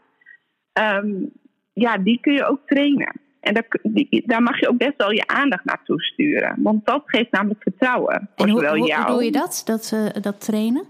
Ehm, 0.74 1.26
ja, 1.74 1.98
die 1.98 2.20
kun 2.20 2.34
je 2.34 2.46
ook 2.46 2.60
trainen. 2.66 3.22
En 3.40 3.54
daar, 3.54 3.68
die, 3.82 4.24
daar, 4.26 4.42
mag 4.42 4.60
je 4.60 4.70
ook 4.70 4.78
best 4.78 4.98
wel 4.98 5.12
je 5.12 5.28
aandacht 5.28 5.66
naartoe 5.66 6.02
sturen. 6.02 6.56
Want 6.58 6.86
dat 6.86 7.02
geeft 7.06 7.32
namelijk 7.32 7.62
vertrouwen. 7.62 8.30
En 8.36 8.50
hoe, 8.50 8.68
hoe, 8.68 8.94
hoe 8.96 9.06
doe 9.06 9.24
je 9.24 9.32
dat, 9.32 9.62
dat, 9.66 9.92
uh, 9.94 10.22
dat 10.22 10.42
trainen? 10.42 10.84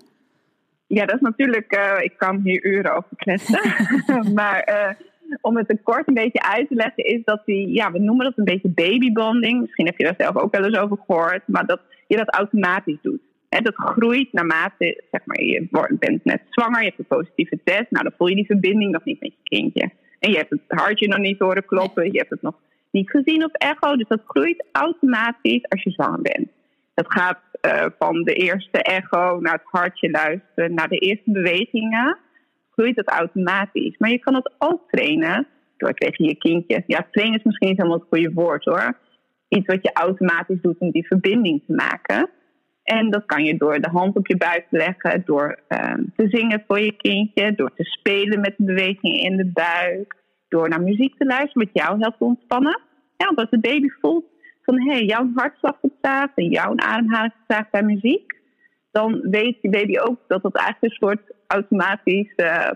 Ja, 0.87 1.05
dat 1.05 1.15
is 1.15 1.21
natuurlijk, 1.21 1.75
uh, 1.75 2.03
ik 2.03 2.13
kan 2.17 2.39
hier 2.43 2.65
uren 2.65 2.95
over 2.95 3.15
kletsen. 3.15 3.59
maar 4.39 4.69
uh, 4.69 5.37
om 5.41 5.57
het 5.57 5.69
een 5.69 5.83
kort 5.83 6.07
een 6.07 6.13
beetje 6.13 6.41
uit 6.41 6.67
te 6.67 6.75
leggen, 6.75 7.05
is 7.05 7.23
dat 7.23 7.41
die, 7.45 7.73
ja, 7.73 7.91
we 7.91 7.99
noemen 7.99 8.25
dat 8.25 8.37
een 8.37 8.43
beetje 8.43 8.69
babybonding. 8.69 9.61
Misschien 9.61 9.85
heb 9.85 9.97
je 9.97 10.03
daar 10.03 10.15
zelf 10.17 10.35
ook 10.35 10.55
wel 10.55 10.65
eens 10.65 10.77
over 10.77 10.97
gehoord, 11.05 11.41
maar 11.45 11.65
dat 11.65 11.81
je 12.07 12.17
dat 12.17 12.33
automatisch 12.33 13.01
doet. 13.01 13.21
En 13.49 13.63
dat 13.63 13.75
groeit 13.75 14.33
naarmate, 14.33 15.03
zeg 15.11 15.21
maar, 15.25 15.41
je 15.41 15.67
bent 15.99 16.25
net 16.25 16.41
zwanger, 16.49 16.79
je 16.79 16.87
hebt 16.87 16.99
een 16.99 17.17
positieve 17.17 17.59
test. 17.63 17.85
Nou, 17.89 18.03
dan 18.03 18.13
voel 18.17 18.27
je 18.27 18.35
die 18.35 18.45
verbinding 18.45 18.91
nog 18.91 19.03
niet 19.03 19.21
met 19.21 19.31
je 19.31 19.57
kindje. 19.57 19.91
En 20.23 20.31
je 20.31 20.37
hebt 20.37 20.49
het 20.49 20.61
hartje 20.67 21.07
nog 21.07 21.17
niet 21.17 21.39
horen 21.39 21.65
kloppen, 21.65 22.11
je 22.11 22.17
hebt 22.17 22.29
het 22.29 22.41
nog 22.41 22.55
niet 22.91 23.09
gezien 23.09 23.43
op 23.43 23.55
echo. 23.55 23.95
Dus 23.95 24.07
dat 24.07 24.21
groeit 24.25 24.65
automatisch 24.71 25.69
als 25.69 25.83
je 25.83 25.91
zwanger 25.91 26.21
bent. 26.21 26.47
Dat 26.93 27.11
gaat 27.11 27.39
uh, 27.61 27.85
van 27.99 28.23
de 28.23 28.33
eerste 28.33 28.83
echo 28.83 29.39
naar 29.39 29.53
het 29.53 29.81
hartje 29.81 30.11
luisteren, 30.11 30.73
naar 30.73 30.89
de 30.89 30.97
eerste 30.97 31.31
bewegingen. 31.31 32.17
Groeit 32.71 32.95
dat 32.95 33.07
automatisch. 33.07 33.97
Maar 33.97 34.09
je 34.09 34.19
kan 34.19 34.35
het 34.35 34.51
ook 34.57 34.81
trainen 34.89 35.47
door 35.77 35.93
tegen 35.93 36.25
je 36.25 36.35
kindje. 36.35 36.83
Ja, 36.87 37.07
trainen 37.11 37.37
is 37.37 37.43
misschien 37.43 37.67
niet 37.67 37.77
helemaal 37.77 37.99
het 37.99 38.07
goede 38.09 38.33
woord 38.33 38.65
hoor. 38.65 38.97
Iets 39.47 39.67
wat 39.67 39.81
je 39.81 39.93
automatisch 39.93 40.61
doet 40.61 40.79
om 40.79 40.91
die 40.91 41.07
verbinding 41.07 41.63
te 41.65 41.73
maken. 41.73 42.29
En 42.83 43.09
dat 43.09 43.25
kan 43.25 43.43
je 43.43 43.57
door 43.57 43.81
de 43.81 43.89
hand 43.89 44.15
op 44.15 44.27
je 44.27 44.37
buik 44.37 44.65
te 44.69 44.77
leggen, 44.77 45.23
door 45.25 45.59
uh, 45.69 45.93
te 46.15 46.27
zingen 46.27 46.63
voor 46.67 46.79
je 46.79 46.95
kindje, 46.97 47.55
door 47.55 47.71
te 47.75 47.83
spelen 47.83 48.39
met 48.39 48.53
de 48.57 48.63
bewegingen 48.63 49.19
in 49.19 49.37
de 49.37 49.45
buik, 49.45 50.15
door 50.47 50.69
naar 50.69 50.81
muziek 50.81 51.17
te 51.17 51.25
luisteren 51.25 51.67
wat 51.67 51.83
jou 51.83 51.99
helpt 51.99 52.21
ontspannen. 52.21 52.81
Ja, 53.17 53.25
want 53.25 53.37
als 53.37 53.49
de 53.49 53.59
baby 53.59 53.87
voelt 54.01 54.25
van 54.63 54.81
hé, 54.81 54.91
hey, 54.91 55.05
jouw 55.05 55.29
hartslag 55.35 55.77
vertraagt 55.81 56.31
en 56.35 56.49
jouw 56.49 56.73
ademhaling 56.75 57.33
vertraagt 57.37 57.71
bij 57.71 57.83
muziek, 57.83 58.41
dan 58.91 59.19
weet 59.29 59.57
die 59.61 59.71
baby 59.71 59.97
ook 59.99 60.19
dat 60.27 60.41
dat 60.41 60.55
eigenlijk 60.55 60.93
een 60.93 61.07
soort 61.07 61.31
automatische 61.47 62.43
uh, 62.43 62.69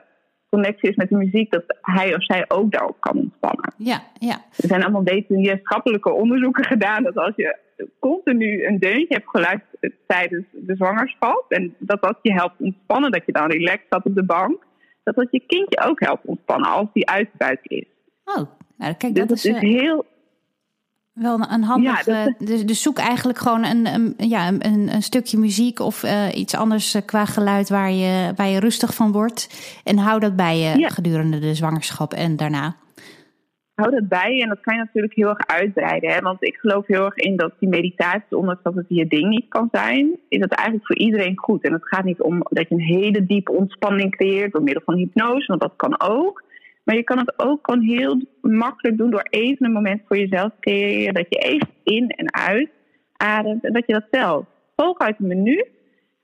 connectie 0.49 0.89
is 0.89 0.95
met 0.95 1.09
de 1.09 1.15
muziek, 1.15 1.51
dat 1.51 1.63
hij 1.81 2.15
of 2.15 2.23
zij 2.23 2.45
ook 2.47 2.71
daarop 2.71 2.99
kan 2.99 3.17
ontspannen. 3.17 3.73
Ja, 3.77 4.03
ja. 4.19 4.35
Er 4.35 4.67
zijn 4.67 4.83
allemaal 4.83 5.03
wetenschappelijke 5.03 6.11
onderzoeken 6.11 6.65
gedaan 6.65 7.03
dat 7.03 7.17
als 7.17 7.35
je 7.35 7.57
continu 7.99 8.65
een 8.65 8.79
deuntje 8.79 9.13
hebt 9.13 9.29
geluisterd 9.29 9.93
tijdens 10.07 10.45
de 10.51 10.75
zwangerschap 10.75 11.45
en 11.49 11.75
dat 11.77 12.01
dat 12.01 12.19
je 12.21 12.33
helpt 12.33 12.59
ontspannen, 12.59 13.11
dat 13.11 13.25
je 13.25 13.31
dan 13.31 13.51
relaxed 13.51 13.85
zat 13.89 14.05
op 14.05 14.15
de 14.15 14.25
bank, 14.25 14.65
dat 15.03 15.15
dat 15.15 15.27
je 15.31 15.43
kindje 15.47 15.81
ook 15.85 15.99
helpt 15.99 16.25
ontspannen 16.25 16.69
als 16.69 16.87
die 16.93 17.09
uitbuik 17.09 17.59
is. 17.63 17.87
Oh, 18.25 18.49
nou 18.77 18.93
kijk, 18.93 19.15
dus 19.15 19.27
dat, 19.27 19.37
is, 19.37 19.45
is 19.45 19.59
heel 19.59 20.05
wel 21.19 21.39
een 21.51 21.63
handig. 21.63 22.05
Ja, 22.05 22.33
dus, 22.37 22.65
dus, 22.65 22.81
zoek 22.81 22.97
eigenlijk 22.97 23.37
gewoon 23.37 23.65
een, 23.65 23.85
een 23.85 24.13
ja, 24.17 24.47
een, 24.47 24.93
een, 24.93 25.01
stukje 25.01 25.37
muziek 25.37 25.79
of 25.79 26.03
uh, 26.03 26.35
iets 26.35 26.55
anders 26.55 26.93
eh, 26.93 27.01
qua 27.05 27.25
geluid 27.25 27.69
waar 27.69 27.91
je, 27.91 28.33
waar 28.35 28.47
je 28.47 28.59
rustig 28.59 28.93
van 28.93 29.11
wordt. 29.11 29.49
En 29.83 29.97
hou 29.97 30.19
dat 30.19 30.35
bij 30.35 30.57
je 30.57 30.89
gedurende 30.89 31.39
de 31.39 31.53
zwangerschap 31.53 32.13
en 32.13 32.35
daarna. 32.35 32.75
Hou 33.73 33.91
dat 33.91 34.07
bij 34.07 34.35
je 34.35 34.41
en 34.41 34.49
dat 34.49 34.61
kan 34.61 34.75
je 34.75 34.83
natuurlijk 34.83 35.15
heel 35.15 35.29
erg 35.29 35.47
uitbreiden. 35.47 36.09
Hè? 36.09 36.19
Want 36.19 36.43
ik 36.43 36.55
geloof 36.55 36.87
heel 36.87 37.05
erg 37.05 37.15
in 37.15 37.37
dat 37.37 37.53
die 37.59 37.69
meditatie, 37.69 38.37
ondanks 38.37 38.63
dat 38.63 38.75
het 38.75 38.85
je 38.87 39.07
ding 39.07 39.27
niet 39.29 39.47
kan 39.47 39.69
zijn, 39.71 40.19
is 40.29 40.39
dat 40.39 40.51
eigenlijk 40.51 40.87
voor 40.87 40.97
iedereen 40.97 41.37
goed. 41.37 41.63
En 41.63 41.73
het 41.73 41.87
gaat 41.87 42.03
niet 42.03 42.21
om 42.21 42.41
dat 42.49 42.69
je 42.69 42.75
een 42.75 42.81
hele 42.81 43.25
diepe 43.25 43.51
ontspanning 43.51 44.15
creëert 44.15 44.51
door 44.51 44.63
middel 44.63 44.83
van 44.85 44.95
hypnose, 44.95 45.47
want 45.47 45.61
dat 45.61 45.73
kan 45.75 46.01
ook. 46.01 46.43
Maar 46.87 46.95
je 46.95 47.03
kan 47.03 47.17
het 47.17 47.33
ook 47.39 47.59
gewoon 47.61 47.81
heel 47.81 48.21
makkelijk 48.41 48.97
doen 48.97 49.09
door 49.09 49.27
even 49.29 49.65
een 49.65 49.71
moment 49.71 50.01
voor 50.07 50.17
jezelf 50.17 50.49
te 50.49 50.59
creëren. 50.59 51.13
Dat 51.13 51.25
je 51.29 51.37
even 51.37 51.69
in 51.83 52.09
en 52.09 52.33
uit 52.33 52.69
ademt 53.17 53.63
en 53.63 53.73
dat 53.73 53.83
je 53.85 53.93
dat 53.93 54.07
telt. 54.11 54.45
uit 54.97 55.19
een 55.19 55.27
minuut. 55.27 55.67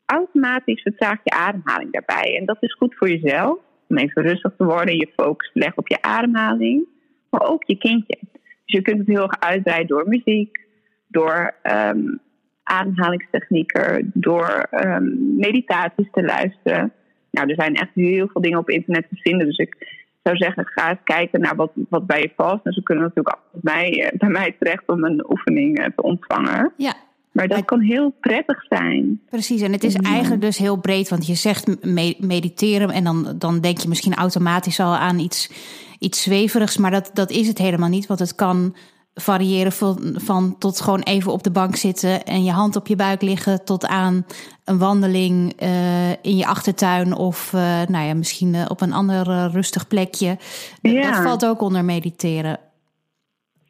automatisch 0.05 0.82
vertraagt 0.82 1.22
je 1.24 1.32
ademhaling 1.32 1.91
daarbij. 1.91 2.38
En 2.38 2.46
dat 2.46 2.58
is 2.60 2.74
goed 2.74 2.96
voor 2.96 3.10
jezelf, 3.10 3.58
om 3.88 3.98
even 3.98 4.22
rustig 4.22 4.53
te 4.58 4.65
worden, 4.65 4.96
je 4.96 5.12
focus 5.15 5.51
te 5.51 5.60
leggen 5.60 5.77
op 5.77 5.88
je 5.88 6.01
ademhaling, 6.01 6.86
maar 7.29 7.41
ook 7.41 7.63
je 7.63 7.77
kindje. 7.77 8.17
Dus 8.32 8.41
je 8.65 8.82
kunt 8.82 8.98
het 8.98 9.08
heel 9.08 9.24
erg 9.24 9.39
uitbreiden 9.39 9.88
door 9.88 10.08
muziek, 10.08 10.60
door 11.08 11.55
um, 11.63 12.20
ademhalingstechnieken, 12.63 14.12
door 14.13 14.67
um, 14.72 15.36
meditaties 15.38 16.08
te 16.12 16.24
luisteren. 16.24 16.93
Nou, 17.32 17.50
er 17.50 17.55
zijn 17.55 17.75
echt 17.75 17.91
heel 17.93 18.27
veel 18.27 18.41
dingen 18.41 18.60
op 18.60 18.70
internet 18.70 19.10
te 19.10 19.15
vinden. 19.15 19.48
Dus 19.48 19.58
ik 19.58 20.01
zou 20.24 20.38
zeggen, 20.38 20.65
ga 20.65 20.89
eens 20.89 21.00
kijken 21.03 21.42
naar 21.42 21.56
wat, 21.56 21.72
wat 21.89 22.06
bij 22.06 22.22
je 22.22 22.32
past. 22.36 22.65
En 22.65 22.74
ze 22.74 22.84
kunnen 22.84 23.03
natuurlijk 23.03 23.36
altijd 23.36 23.63
bij 23.63 23.74
mij, 23.74 24.03
eh, 24.03 24.18
bij 24.18 24.30
mij 24.30 24.56
terecht 24.60 24.84
om 24.86 25.03
een 25.03 25.25
oefening 25.30 25.77
eh, 25.77 25.86
te 25.96 26.01
ontvangen. 26.01 26.74
Ja. 26.77 26.94
Maar 27.32 27.48
dat 27.48 27.65
kan 27.65 27.80
heel 27.80 28.13
prettig 28.20 28.65
zijn. 28.70 29.22
Precies, 29.30 29.62
en 29.62 29.72
het 29.72 29.84
is 29.84 29.96
eigenlijk 29.96 30.42
dus 30.42 30.58
heel 30.58 30.77
breed, 30.77 31.10
want 31.10 31.27
je 31.27 31.36
zegt 31.36 31.86
mediteren 32.20 32.89
en 32.89 33.03
dan, 33.03 33.36
dan 33.38 33.60
denk 33.60 33.77
je 33.77 33.88
misschien 33.88 34.13
automatisch 34.13 34.80
al 34.80 34.96
aan 34.96 35.20
iets, 35.20 35.51
iets 36.00 36.24
zweverigs, 36.24 36.77
maar 36.77 36.92
dat, 36.92 37.10
dat 37.13 37.32
is 37.32 37.48
het 37.48 37.58
helemaal 37.58 37.89
niet, 37.89 38.08
want 38.08 38.20
het 38.20 38.36
kan 38.36 38.75
variëren 39.15 39.72
van, 39.72 40.15
van 40.17 40.58
tot 40.58 40.82
gewoon 40.82 41.01
even 41.01 41.32
op 41.32 41.43
de 41.43 41.51
bank 41.51 41.75
zitten 41.75 42.24
en 42.24 42.43
je 42.43 42.51
hand 42.51 42.75
op 42.75 42.88
je 42.88 42.96
buik 42.96 43.22
liggen, 43.22 43.65
tot 43.65 43.88
aan 43.88 44.25
een 44.65 44.77
wandeling 44.77 45.62
uh, 45.62 46.10
in 46.10 46.38
je 46.38 46.46
achtertuin 46.46 47.13
of 47.13 47.53
uh, 47.53 47.62
nou 47.88 48.05
ja, 48.05 48.13
misschien 48.13 48.53
uh, 48.53 48.65
op 48.67 48.82
een 48.82 48.93
ander 48.93 49.50
rustig 49.51 49.88
plekje. 49.88 50.38
Ja. 50.82 51.12
Dat 51.12 51.24
valt 51.24 51.46
ook 51.46 51.62
onder 51.62 51.86
mediteren. 51.86 52.60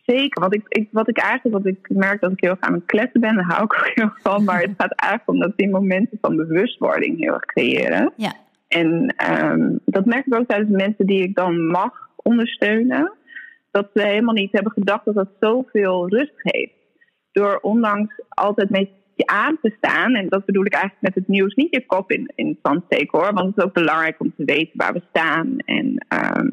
Zeker, 0.06 0.42
want 0.42 0.54
ik, 0.54 0.64
ik, 0.68 0.88
wat 0.92 1.10
ik 1.10 1.18
eigenlijk 1.18 1.64
wat 1.64 1.74
ik 1.74 1.90
merk 1.90 2.22
dat 2.22 2.32
ik 2.32 2.40
heel 2.42 2.50
erg 2.50 2.60
aan 2.60 2.74
het 2.74 2.86
kletsen 2.86 3.22
ben, 3.22 3.36
daar 3.36 3.46
hou 3.46 3.64
ik 3.64 3.74
ook 3.74 3.92
heel 3.94 4.12
van. 4.22 4.44
Maar 4.44 4.62
het 4.62 4.74
gaat 4.78 4.96
eigenlijk 4.96 5.30
om 5.30 5.40
dat 5.40 5.58
die 5.58 5.70
momenten 5.70 6.18
van 6.22 6.36
bewustwording 6.36 7.20
heel 7.20 7.34
erg 7.34 7.46
creëren. 7.46 8.14
Ja. 8.16 8.34
En 8.68 9.16
um, 9.32 9.80
dat 9.86 10.06
merk 10.06 10.26
ik 10.26 10.36
ook 10.36 10.48
tijdens 10.48 10.70
mensen 10.70 11.06
die 11.06 11.24
ik 11.24 11.36
dan 11.36 11.68
mag 11.68 11.92
ondersteunen 12.16 13.12
dat 13.74 13.90
ze 13.94 14.02
helemaal 14.02 14.34
niet 14.34 14.52
hebben 14.52 14.72
gedacht 14.72 15.06
dat 15.06 15.16
dat 15.16 15.30
zoveel 15.40 16.08
rust 16.10 16.34
geeft. 16.36 16.74
Door 17.32 17.60
ondanks 17.62 18.22
altijd 18.30 18.70
met 18.70 18.90
je 19.16 19.26
aan 19.26 19.58
te 19.62 19.74
staan, 19.78 20.16
en 20.16 20.30
dat 20.30 20.46
bedoel 20.46 20.66
ik 20.66 20.74
eigenlijk 20.74 21.04
met 21.04 21.16
het 21.16 21.28
nieuws, 21.28 21.56
niet 21.56 21.76
je 21.76 21.86
kop 21.86 22.12
in, 22.12 22.32
in 22.36 22.48
het 22.48 22.58
zand 22.62 22.84
steken 22.86 23.20
hoor, 23.20 23.34
want 23.34 23.48
het 23.48 23.58
is 23.58 23.64
ook 23.64 23.74
belangrijk 23.74 24.20
om 24.20 24.34
te 24.38 24.46
weten 24.46 24.72
waar 24.74 24.94
we 24.94 25.02
staan. 25.10 25.58
En 25.58 26.06
um, 26.10 26.52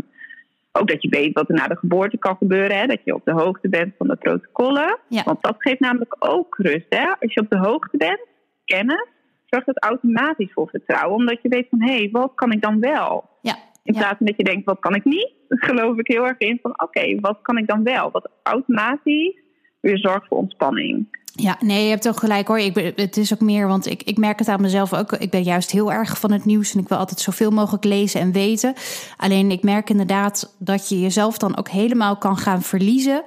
ook 0.73 0.89
dat 0.89 1.03
je 1.03 1.09
weet 1.09 1.33
wat 1.33 1.49
er 1.49 1.55
na 1.55 1.67
de 1.67 1.77
geboorte 1.77 2.19
kan 2.19 2.37
gebeuren, 2.37 2.79
hè, 2.79 2.87
dat 2.87 3.01
je 3.05 3.15
op 3.15 3.25
de 3.25 3.33
hoogte 3.33 3.69
bent 3.69 3.95
van 3.99 4.09
de 4.09 4.17
protocollen. 4.17 4.99
Ja. 5.09 5.23
Want 5.23 5.43
dat 5.43 5.55
geeft 5.59 5.81
namelijk 5.81 6.17
ook 6.19 6.57
rust. 6.59 6.87
Hè? 6.89 7.05
Als 7.21 7.35
je 7.35 7.41
op 7.41 7.51
de 7.51 7.59
hoogte 7.59 7.97
bent, 7.97 8.27
kennis, 8.65 9.07
zorgt 9.47 9.67
dat 9.67 9.83
automatisch 9.83 10.53
voor 10.53 10.69
vertrouwen, 10.69 11.17
omdat 11.17 11.43
je 11.43 11.49
weet 11.49 11.69
van 11.71 11.83
hé, 11.83 11.97
hey, 11.97 12.09
wat 12.13 12.33
kan 12.35 12.53
ik 12.53 12.63
dan 12.63 12.81
wel? 12.81 13.29
Ja. 13.43 13.57
In 13.91 13.97
plaats 13.97 14.17
van 14.17 14.27
dat 14.27 14.37
je 14.37 14.45
denkt, 14.45 14.65
wat 14.65 14.81
kan 14.81 14.95
ik 14.95 15.05
niet? 15.05 15.33
geloof 15.69 15.99
ik 15.99 16.07
heel 16.07 16.27
erg 16.27 16.39
in 16.39 16.59
van 16.63 16.83
oké, 16.83 17.21
wat 17.21 17.39
kan 17.43 17.59
ik 17.59 17.67
dan 17.67 17.83
wel? 17.83 18.11
Wat 18.11 18.31
automatisch 18.43 19.43
weer 19.81 19.99
zorgt 19.99 20.27
voor 20.29 20.39
ontspanning. 20.39 21.07
Ja, 21.35 21.57
nee, 21.61 21.85
je 21.85 21.91
hebt 21.91 22.09
ook 22.09 22.19
gelijk 22.19 22.49
hoor. 22.49 22.59
Ik 22.59 22.93
het 22.97 23.17
is 23.17 23.33
ook 23.33 23.41
meer, 23.41 23.67
want 23.67 23.87
ik, 23.87 24.03
ik 24.03 24.19
merk 24.19 24.39
het 24.39 24.49
aan 24.49 24.61
mezelf 24.61 24.95
ook. 24.95 25.13
Ik 25.13 25.31
ben 25.31 25.43
juist 25.43 25.71
heel 25.71 25.93
erg 25.93 26.19
van 26.19 26.33
het 26.33 26.45
nieuws 26.45 26.75
en 26.75 26.81
ik 26.81 26.89
wil 26.89 26.99
altijd 26.99 27.21
zoveel 27.21 27.51
mogelijk 27.51 27.85
lezen 27.85 28.21
en 28.21 28.33
weten. 28.33 28.75
Alleen 29.17 29.51
ik 29.51 29.63
merk 29.63 29.91
inderdaad 29.91 30.57
dat 30.59 30.89
je 30.89 31.01
jezelf 31.01 31.39
dan 31.39 31.57
ook 31.57 31.69
helemaal 31.69 32.17
kan 32.17 32.37
gaan 32.37 32.63
verliezen. 32.63 33.23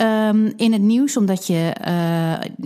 Um, 0.00 0.52
in 0.56 0.72
het 0.72 0.82
nieuws, 0.82 1.16
omdat, 1.16 1.46
je, 1.46 1.74
uh, 1.80 1.88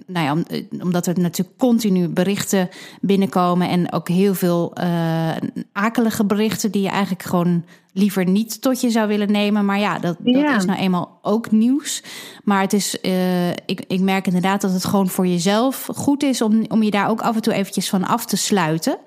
nou 0.06 0.24
ja, 0.24 0.58
omdat 0.82 1.06
er 1.06 1.20
natuurlijk 1.20 1.58
continu 1.58 2.08
berichten 2.08 2.68
binnenkomen 3.00 3.68
en 3.68 3.92
ook 3.92 4.08
heel 4.08 4.34
veel 4.34 4.72
uh, 4.80 5.36
akelige 5.72 6.24
berichten 6.24 6.70
die 6.70 6.82
je 6.82 6.88
eigenlijk 6.88 7.22
gewoon 7.22 7.64
liever 7.96 8.28
niet 8.28 8.62
tot 8.62 8.80
je 8.80 8.90
zou 8.90 9.08
willen 9.08 9.32
nemen. 9.32 9.64
Maar 9.64 9.78
ja, 9.78 9.98
dat, 9.98 10.16
dat 10.18 10.34
Ja. 10.34 10.56
is 10.56 10.64
nou 10.64 10.78
eenmaal 10.78 11.18
ook 11.22 11.50
nieuws. 11.50 12.02
Maar 12.44 12.60
het 12.60 12.72
is, 12.72 12.96
uh, 13.02 13.50
ik, 13.50 13.84
ik 13.88 14.00
merk 14.00 14.26
inderdaad 14.26 14.60
dat 14.60 14.72
het 14.72 14.84
gewoon 14.84 15.08
voor 15.08 15.26
jezelf 15.26 15.88
goed 15.94 16.22
is 16.22 16.42
om, 16.42 16.64
om 16.68 16.82
je 16.82 16.90
daar 16.90 17.08
ook 17.08 17.20
af 17.20 17.34
en 17.34 17.42
toe 17.42 17.52
eventjes 17.52 17.88
van 17.88 18.04
af 18.04 18.26
te 18.26 18.36
sluiten. 18.36 18.98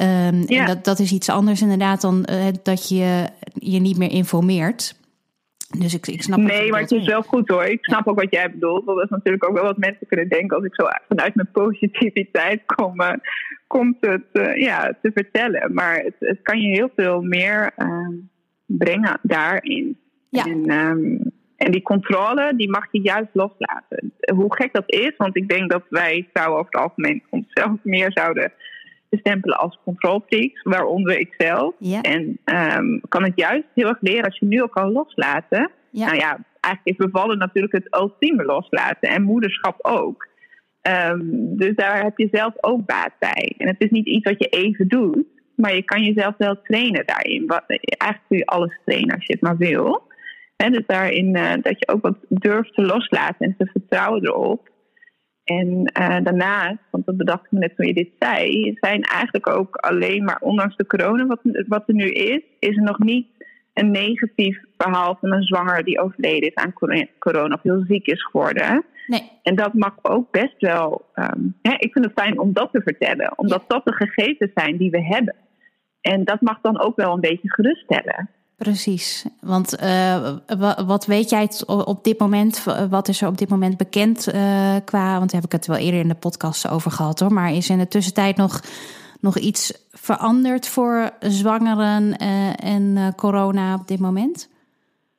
Um, 0.00 0.44
Ja. 0.46 0.60
En 0.60 0.66
dat, 0.66 0.84
dat 0.84 0.98
is 0.98 1.12
iets 1.12 1.28
anders 1.28 1.62
inderdaad 1.62 2.00
dan 2.00 2.26
uh, 2.30 2.44
dat 2.62 2.88
je 2.88 3.24
je 3.54 3.78
niet 3.80 3.96
meer 3.96 4.10
informeert. 4.10 4.94
Dus 5.78 5.94
ik, 5.94 6.06
ik 6.06 6.22
snap 6.22 6.38
Nee, 6.38 6.70
maar 6.70 6.80
het 6.80 6.90
is 6.90 7.06
wel 7.06 7.22
goed 7.22 7.48
hoor. 7.48 7.64
Ik 7.64 7.84
snap 7.84 8.06
ook 8.06 8.20
wat 8.20 8.32
jij 8.32 8.50
bedoelt. 8.50 8.84
Want 8.84 8.96
dat 8.98 9.04
is 9.04 9.16
natuurlijk 9.16 9.44
ook 9.44 9.54
wel 9.54 9.64
wat 9.64 9.76
mensen 9.76 10.06
kunnen 10.06 10.28
denken 10.28 10.56
als 10.56 10.64
ik 10.64 10.74
zo 10.74 10.86
vanuit 11.08 11.34
mijn 11.34 11.50
positiviteit 11.52 12.62
kom, 12.64 13.00
eh, 13.00 13.12
komt 13.66 13.96
het 14.00 14.54
ja, 14.54 14.96
te 15.02 15.10
vertellen. 15.14 15.74
Maar 15.74 15.96
het, 15.96 16.14
het 16.18 16.38
kan 16.42 16.60
je 16.60 16.68
heel 16.68 16.90
veel 16.96 17.22
meer 17.22 17.70
ehm, 17.76 18.14
brengen 18.66 19.18
daarin. 19.22 19.98
Ja. 20.28 20.44
En, 20.44 20.64
ehm, 20.66 21.16
en 21.56 21.72
die 21.72 21.82
controle, 21.82 22.56
die 22.56 22.70
mag 22.70 22.86
je 22.90 23.00
juist 23.00 23.30
loslaten. 23.32 24.12
Hoe 24.34 24.54
gek 24.54 24.72
dat 24.72 24.92
is, 24.92 25.12
want 25.16 25.36
ik 25.36 25.48
denk 25.48 25.70
dat 25.70 25.82
wij 25.88 26.28
vrouwen 26.32 26.58
over 26.58 26.72
het 26.72 26.82
algemeen 26.82 27.22
onszelf 27.30 27.76
meer 27.82 28.12
zouden 28.12 28.52
bestempelen 29.08 29.58
als 29.58 29.78
controlfreaks, 29.84 30.62
waaronder 30.62 31.18
ik 31.18 31.34
zelf. 31.38 31.74
Ja. 31.78 32.00
En 32.00 32.38
ehm, 32.44 32.98
kan 33.08 33.22
het 33.22 33.32
juist 33.36 33.66
heel 33.74 33.88
erg 33.88 34.00
leren 34.00 34.24
als 34.24 34.38
je 34.38 34.46
nu 34.46 34.60
al 34.60 34.68
kan 34.68 34.92
loslaten. 34.92 35.70
Ja. 35.90 36.06
Nou 36.06 36.16
ja, 36.16 36.44
eigenlijk 36.60 36.98
is 36.98 37.06
bevallen 37.06 37.38
natuurlijk 37.38 37.74
het 37.74 37.96
ultieme 38.00 38.44
loslaten 38.44 39.08
en 39.08 39.22
moederschap 39.22 39.76
ook. 39.84 40.28
Ehm, 40.80 41.20
dus 41.56 41.74
daar 41.74 42.02
heb 42.02 42.18
je 42.18 42.28
zelf 42.32 42.52
ook 42.60 42.86
baat 42.86 43.12
bij. 43.18 43.54
En 43.58 43.66
het 43.66 43.76
is 43.78 43.90
niet 43.90 44.06
iets 44.06 44.30
wat 44.30 44.38
je 44.38 44.48
even 44.48 44.88
doet, 44.88 45.26
maar 45.56 45.74
je 45.74 45.82
kan 45.82 46.02
jezelf 46.02 46.34
wel 46.38 46.62
trainen 46.62 47.06
daarin. 47.06 47.46
Wat, 47.46 47.64
eigenlijk 47.66 48.28
kun 48.28 48.38
je 48.38 48.46
alles 48.46 48.78
trainen 48.84 49.14
als 49.14 49.26
je 49.26 49.32
het 49.32 49.42
maar 49.42 49.56
wil. 49.56 50.06
Dus 50.56 50.86
daarin 50.86 51.34
eh, 51.34 51.62
dat 51.62 51.78
je 51.78 51.88
ook 51.88 52.02
wat 52.02 52.16
durft 52.28 52.74
te 52.74 52.82
loslaten 52.82 53.46
en 53.46 53.54
te 53.58 53.66
vertrouwen 53.66 54.24
erop. 54.24 54.68
En 55.48 55.84
eh, 55.84 56.16
daarnaast, 56.22 56.78
want 56.90 57.06
dat 57.06 57.16
bedacht 57.16 57.44
ik 57.44 57.50
me 57.50 57.58
net 57.58 57.76
toen 57.76 57.86
je 57.86 57.94
dit 57.94 58.10
zei, 58.18 58.72
zijn 58.80 59.02
eigenlijk 59.02 59.46
ook 59.48 59.76
alleen 59.76 60.24
maar, 60.24 60.38
ondanks 60.40 60.76
de 60.76 60.86
corona 60.86 61.26
wat, 61.26 61.40
wat 61.66 61.82
er 61.86 61.94
nu 61.94 62.10
is, 62.10 62.40
is 62.58 62.76
er 62.76 62.82
nog 62.82 62.98
niet 62.98 63.26
een 63.74 63.90
negatief 63.90 64.60
verhaal 64.76 65.16
van 65.20 65.32
een 65.32 65.42
zwanger 65.42 65.84
die 65.84 66.00
overleden 66.00 66.48
is 66.48 66.54
aan 66.54 66.72
cor- 66.72 67.06
corona 67.18 67.54
of 67.54 67.62
heel 67.62 67.84
ziek 67.88 68.06
is 68.06 68.24
geworden. 68.24 68.84
Nee, 69.06 69.30
En 69.42 69.54
dat 69.56 69.72
mag 69.74 69.94
ook 70.02 70.30
best 70.30 70.54
wel. 70.58 71.04
ehm, 71.14 71.40
hè, 71.62 71.72
ik 71.78 71.92
vind 71.92 72.04
het 72.04 72.20
fijn 72.20 72.38
om 72.38 72.52
dat 72.52 72.68
te 72.72 72.80
vertellen, 72.82 73.38
omdat 73.38 73.64
dat 73.68 73.84
de 73.84 73.92
gegevens 73.92 74.50
zijn 74.54 74.76
die 74.76 74.90
we 74.90 75.02
hebben. 75.02 75.34
En 76.00 76.24
dat 76.24 76.40
mag 76.40 76.60
dan 76.60 76.80
ook 76.80 76.96
wel 76.96 77.12
een 77.14 77.20
beetje 77.20 77.52
geruststellen. 77.52 78.30
Precies. 78.58 79.24
Want 79.40 79.76
eh, 79.76 80.36
wa- 80.58 80.84
wat 80.84 81.06
weet 81.06 81.30
jij 81.30 81.48
op 81.66 82.04
dit 82.04 82.18
moment? 82.18 82.64
Wat 82.90 83.08
is 83.08 83.22
er 83.22 83.28
op 83.28 83.38
dit 83.38 83.48
moment 83.48 83.76
bekend 83.76 84.26
eh, 84.26 84.76
qua? 84.84 85.18
Want 85.18 85.30
daar 85.30 85.40
heb 85.40 85.50
ik 85.50 85.52
het 85.52 85.66
wel 85.66 85.76
eerder 85.76 86.00
in 86.00 86.08
de 86.08 86.14
podcast 86.14 86.68
over 86.68 86.90
gehad 86.90 87.20
hoor. 87.20 87.32
Maar 87.32 87.52
is 87.52 87.70
in 87.70 87.78
de 87.78 87.88
tussentijd 87.88 88.36
nog, 88.36 88.60
nog 89.20 89.38
iets 89.38 89.86
veranderd 89.90 90.68
voor 90.68 91.10
zwangeren 91.20 92.16
eh, 92.16 92.64
en 92.64 93.12
corona 93.16 93.74
op 93.74 93.88
dit 93.88 93.98
moment? 93.98 94.48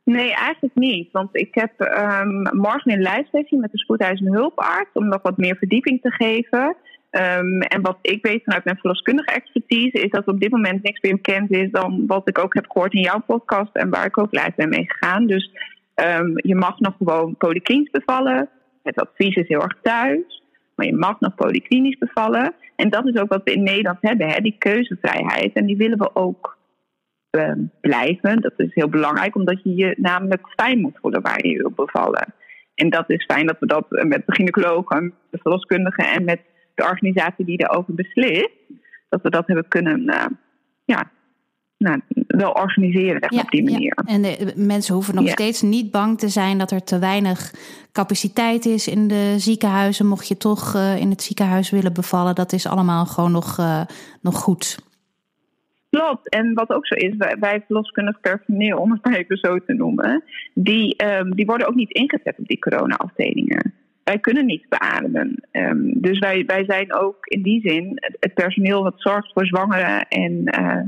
Nee, 0.03 0.33
eigenlijk 0.33 0.75
niet. 0.75 1.11
Want 1.11 1.35
ik 1.35 1.55
heb 1.55 1.79
ehm, 1.79 2.57
morgen 2.57 2.91
een 2.91 3.01
lijstsessie 3.01 3.59
met 3.59 3.71
de 3.71 3.77
spoedeisende 3.77 4.31
hulparts 4.31 4.89
om 4.93 5.07
nog 5.07 5.21
wat 5.21 5.37
meer 5.37 5.55
verdieping 5.55 6.01
te 6.01 6.11
geven. 6.11 6.75
Ehm, 7.09 7.61
en 7.61 7.81
wat 7.81 7.97
ik 8.01 8.25
weet 8.25 8.43
vanuit 8.43 8.63
mijn 8.63 8.77
verloskundige 8.77 9.31
expertise 9.31 9.99
is 9.99 10.09
dat 10.09 10.27
op 10.27 10.39
dit 10.39 10.51
moment 10.51 10.83
niks 10.83 11.01
meer 11.01 11.15
bekend 11.15 11.51
is 11.51 11.71
dan 11.71 12.03
wat 12.07 12.29
ik 12.29 12.37
ook 12.37 12.53
heb 12.53 12.69
gehoord 12.69 12.93
in 12.93 13.01
jouw 13.01 13.19
podcast 13.19 13.75
en 13.75 13.89
waar 13.89 14.05
ik 14.05 14.17
ook 14.17 14.31
live 14.31 14.53
ben 14.55 14.69
mee 14.69 14.85
gegaan. 14.91 15.27
Dus 15.27 15.51
ehm, 15.93 16.31
je 16.35 16.55
mag 16.55 16.79
nog 16.79 16.95
gewoon 16.97 17.35
polyklinisch 17.37 17.91
bevallen. 17.91 18.49
Het 18.83 18.99
advies 18.99 19.35
is 19.35 19.47
heel 19.47 19.61
erg 19.61 19.77
thuis. 19.81 20.43
Maar 20.75 20.87
je 20.87 20.95
mag 20.95 21.19
nog 21.19 21.35
polyklinisch 21.35 21.97
bevallen. 21.97 22.53
En 22.75 22.89
dat 22.89 23.07
is 23.07 23.21
ook 23.21 23.29
wat 23.29 23.43
we 23.43 23.53
in 23.53 23.63
Nederland 23.63 23.97
hebben, 24.01 24.27
hè, 24.27 24.41
die 24.41 24.55
keuzevrijheid. 24.57 25.53
En 25.53 25.65
die 25.65 25.77
willen 25.77 25.97
we 25.97 26.15
ook 26.15 26.57
eh, 27.29 27.51
blijven. 27.81 28.41
Dat 28.41 28.53
is 28.57 28.73
heel 28.73 28.89
belangrijk, 28.89 29.35
omdat 29.35 29.63
je 29.63 29.75
je 29.75 29.95
namelijk 29.97 30.47
fijn 30.55 30.79
moet 30.79 30.99
voelen 31.01 31.21
waar 31.21 31.45
je 31.45 31.57
wil 31.57 31.71
bevallen. 31.75 32.33
En 32.75 32.89
dat 32.89 33.09
is 33.09 33.25
fijn 33.25 33.45
dat 33.47 33.59
we 33.59 33.65
dat 33.65 33.85
eh, 33.89 34.05
met 34.05 34.23
de 34.25 34.33
gynaecologen, 34.33 35.13
de 35.29 35.37
verloskundigen 35.41 36.05
en 36.05 36.23
met 36.23 36.41
de 36.79 36.89
organisatie 36.89 37.45
die 37.45 37.57
daarover 37.57 37.93
beslist, 37.93 38.49
dat 39.09 39.21
we 39.21 39.29
dat 39.29 39.47
hebben 39.47 39.67
kunnen 39.67 40.07
eh, 40.07 40.25
ja, 40.85 41.11
nou, 41.77 42.01
wel 42.27 42.51
organiseren 42.51 43.31
op 43.31 43.49
die 43.49 43.63
manier. 43.63 43.97
En 44.05 44.21
de, 44.21 44.53
mensen 44.55 44.93
hoeven 44.93 45.15
nog 45.15 45.25
Ja. 45.25 45.31
steeds 45.31 45.61
niet 45.61 45.91
bang 45.91 46.19
te 46.19 46.27
zijn 46.27 46.57
dat 46.57 46.71
er 46.71 46.83
te 46.83 46.99
weinig 46.99 47.53
capaciteit 47.91 48.65
is 48.65 48.87
in 48.87 49.07
de 49.07 49.35
ziekenhuizen. 49.37 50.05
Mocht 50.07 50.27
je 50.27 50.37
toch 50.37 50.75
eh, 50.75 50.99
in 50.99 51.09
het 51.09 51.21
ziekenhuis 51.21 51.69
willen 51.69 51.93
bevallen, 51.93 52.35
dat 52.35 52.51
is 52.53 52.67
allemaal 52.67 53.05
gewoon 53.05 53.31
nog, 53.31 53.57
eh, 53.57 53.81
nog 54.21 54.35
goed. 54.35 54.87
Klopt. 55.89 56.29
En 56.29 56.53
wat 56.53 56.69
ook 56.69 56.87
zo 56.87 56.95
is, 56.95 57.15
wij, 57.17 57.35
wij 57.39 57.63
verloskundig 57.65 58.19
personeel, 58.19 58.77
om 58.77 58.91
het 58.91 59.03
maar 59.05 59.15
even 59.15 59.37
zo 59.37 59.59
te 59.59 59.73
noemen, 59.73 60.23
die, 60.53 60.95
ehm, 60.95 61.31
die 61.31 61.45
worden 61.45 61.67
ook 61.67 61.75
niet 61.75 61.91
ingezet 61.91 62.35
op 62.37 62.47
die 62.47 62.59
corona-afdelingen. 62.59 63.73
Wij 64.09 64.19
kunnen 64.19 64.45
niet 64.45 64.69
beademen. 64.69 65.43
Ehm, 65.51 65.91
dus 65.93 66.19
wij, 66.19 66.43
wij 66.45 66.63
zijn 66.65 66.93
ook 66.93 67.25
in 67.25 67.41
die 67.41 67.61
zin 67.61 67.91
het, 68.19 68.33
personeel 68.33 68.83
wat 68.83 68.93
zorgt 68.97 69.33
voor 69.33 69.45
zwangeren. 69.45 70.07
En 70.07 70.59
uh, 70.59 70.81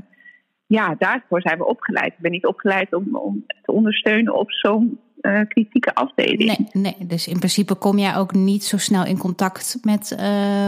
ja, 0.68 0.96
daarvoor 0.98 1.42
zijn 1.42 1.58
we 1.58 1.66
opgeleid. 1.66 2.14
Ik 2.14 2.20
ben 2.20 2.32
niet 2.32 2.46
opgeleid 2.46 2.94
om, 2.94 3.16
om 3.16 3.46
te 3.62 3.72
ondersteunen 3.72 4.36
op 4.36 4.52
zo'n 4.52 5.00
uh, 5.22 5.40
kritieke 5.48 5.96
afdeling. 5.96 6.68
Nee, 6.74 6.84
nee, 6.84 7.08
dus 7.08 7.28
in 7.28 7.38
principe 7.38 7.76
kom 7.76 7.98
jij 7.98 8.16
ook 8.16 8.34
niet 8.34 8.64
zo 8.64 8.78
snel 8.78 9.06
in 9.06 9.18
contact 9.18 9.78
met 9.82 10.18
uh, 10.20 10.68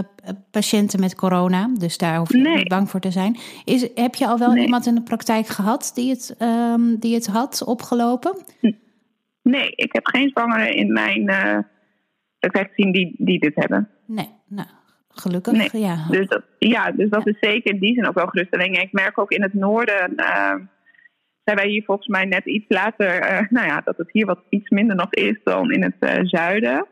patiënten 0.52 1.00
met 1.00 1.16
corona. 1.16 1.70
Dus 1.80 1.98
daar 1.98 2.18
hoef 2.18 2.32
je 2.32 2.38
niet 2.38 2.68
bang 2.68 2.90
voor 2.90 3.00
te 3.00 3.12
zijn. 3.12 3.38
Is, 3.66 3.90
heb 3.96 4.16
je 4.16 4.28
al 4.28 4.38
wel 4.38 4.56
iemand 4.56 4.86
in 4.86 4.96
de 4.96 5.04
praktijk 5.04 5.48
gehad 5.48 5.92
die 5.96 6.10
het, 6.10 6.36
um, 6.40 7.00
die 7.00 7.14
het 7.14 7.28
had 7.28 7.64
opgelopen? 7.66 8.36
Nee, 9.42 9.70
ik 9.76 9.94
heb 9.94 10.08
geen 10.08 10.30
zwangeren 10.30 10.76
in 10.76 10.94
mijn 10.94 11.32
praktijk 12.50 12.74
gezien 12.74 12.92
die, 12.92 13.16
die 13.18 13.40
dit 13.40 13.56
hebben. 13.56 13.90
Nee, 14.06 14.30
nou, 14.48 14.68
gelukkig. 15.10 15.72
Ja. 15.72 16.08
Dus 16.10 16.28
dat, 16.28 16.44
ja, 16.60 16.92
dus 16.92 17.10
dat 17.10 17.28
is 17.28 17.38
zeker 17.40 17.74
in 17.74 17.80
die 17.80 17.94
zin 17.94 18.08
ook 18.08 18.16
wel 18.16 18.28
geruststelling. 18.28 18.80
Ik 18.80 18.92
merk 18.92 19.20
ook 19.20 19.32
in 19.32 19.42
het 19.42 19.54
noorden 19.54 20.16
zijn 21.44 21.58
wij 21.58 21.68
hier 21.68 21.84
volgens 21.84 22.08
mij 22.08 22.26
net 22.26 22.46
iets 22.46 22.66
later, 22.68 23.32
uh, 23.32 23.50
nou 23.50 23.68
ja, 23.68 23.82
dat 23.82 23.98
het 23.98 24.12
hier 24.12 24.26
wat 24.26 24.40
iets 24.50 24.70
minder 24.70 24.96
nog 24.96 25.14
is 25.14 25.40
dan 25.44 25.72
in 25.72 25.84
het 25.84 25.96
uh, 26.00 26.20
zuiden. 26.22 26.86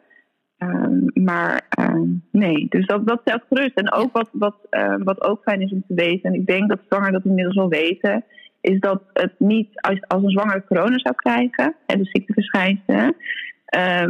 Um, 0.57 1.05
maar 1.13 1.61
uh, 1.79 2.01
nee, 2.31 2.65
dus 2.69 2.85
dat, 2.85 3.07
dat 3.07 3.21
stelt 3.21 3.43
gerust. 3.49 3.75
En 3.75 3.91
ook 3.91 4.11
wat, 4.11 4.29
wat, 4.31 4.55
ehm, 4.69 5.03
wat 5.03 5.23
ook 5.23 5.41
fijn 5.43 5.61
is 5.61 5.71
om 5.71 5.83
te 5.87 5.93
weten, 5.93 6.29
en 6.29 6.39
ik 6.39 6.45
denk 6.45 6.69
dat 6.69 6.79
zwangeren 6.85 7.13
dat 7.13 7.25
inmiddels 7.25 7.55
wel 7.55 7.69
weten, 7.69 8.23
is 8.61 8.79
dat 8.79 9.01
het 9.13 9.33
niet 9.37 9.69
als, 9.81 10.07
als 10.07 10.23
een 10.23 10.29
zwangere 10.29 10.63
corona 10.63 10.97
zou 10.97 11.15
krijgen, 11.15 11.75
en 11.85 11.97
de 11.97 12.09
ziekteverschijnselen, 12.11 13.15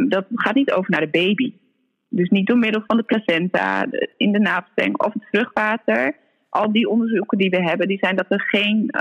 dat 0.07 0.25
gaat 0.29 0.55
niet 0.55 0.71
over 0.71 0.91
naar 0.91 1.01
de 1.01 1.19
baby. 1.19 1.53
Dus 2.09 2.29
niet 2.29 2.47
door 2.47 2.57
middel 2.57 2.83
van 2.87 2.97
de 2.97 3.03
placenta, 3.03 3.85
in 4.17 4.31
de 4.31 4.39
navelstreng 4.39 4.97
of 4.97 5.13
het 5.13 5.27
vruchtwater. 5.31 6.15
Al 6.49 6.71
die 6.71 6.89
onderzoeken 6.89 7.37
die 7.37 7.49
we 7.49 7.63
hebben, 7.63 7.87
die 7.87 7.97
zijn 8.01 8.15
dat 8.15 8.25
er 8.29 8.41
geen 8.41 8.91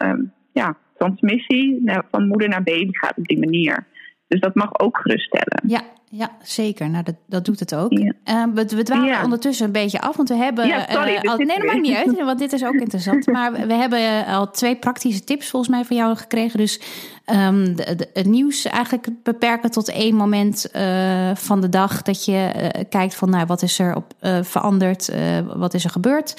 ja, 0.53 0.77
transmissie 0.97 1.83
van 2.11 2.27
moeder 2.27 2.49
naar 2.49 2.63
baby 2.63 2.93
gaat 2.93 3.19
op 3.19 3.27
die 3.27 3.39
manier. 3.39 3.87
Dus 4.31 4.41
dat 4.41 4.55
mag 4.55 4.79
ook 4.79 4.99
geruststellen. 4.99 5.63
Ja, 5.67 5.83
ja 6.09 6.31
zeker. 6.43 6.91
Nou, 6.91 7.05
dat, 7.05 7.15
dat 7.27 7.45
doet 7.45 7.61
het 7.61 7.75
ook. 7.75 7.93
Uh, 7.93 8.09
we, 8.55 8.67
we 8.67 8.83
dwalen 8.83 9.23
ondertussen 9.23 9.67
een 9.67 9.73
beetje 9.73 10.01
af, 10.01 10.17
want 10.17 10.29
we 10.29 10.35
hebben. 10.35 10.67
Ja, 10.67 10.87
sorry, 10.91 11.15
uh, 11.15 11.31
al, 11.31 11.37
nee, 11.37 11.47
dat 11.47 11.67
maakt 11.67 11.81
niet 11.81 11.97
uit, 11.97 12.25
want 12.25 12.39
dit 12.39 12.53
is 12.53 12.65
ook 12.65 12.75
interessant. 12.87 13.27
maar 13.27 13.53
we, 13.53 13.75
hebben 13.75 13.99
eh, 13.99 14.37
al 14.37 14.51
twee 14.51 14.77
praktische 14.77 15.25
tips 15.25 15.49
volgens 15.51 15.71
mij 15.73 15.85
van 15.85 15.97
jou 15.97 16.17
gekregen. 16.17 16.59
Dus 16.59 16.81
um, 17.27 17.77
de, 17.77 18.09
het 18.13 18.27
nieuws 18.27 18.65
eigenlijk 18.65 19.09
beperken 19.23 19.71
tot 19.71 19.91
één 19.91 20.15
moment 20.15 20.71
uh, 20.77 21.31
van 21.35 21.61
de 21.61 21.69
dag 21.69 22.03
dat 22.03 22.25
je 22.25 22.71
kijkt 22.89 23.15
van, 23.15 23.31
nou, 23.31 23.47
wat 23.47 23.63
is 23.63 23.79
er 23.79 23.97
op, 23.97 24.15
veranderd, 24.43 25.13
wat 25.57 25.75
is 25.75 25.85
er 25.85 25.91
gebeurd. 25.91 26.35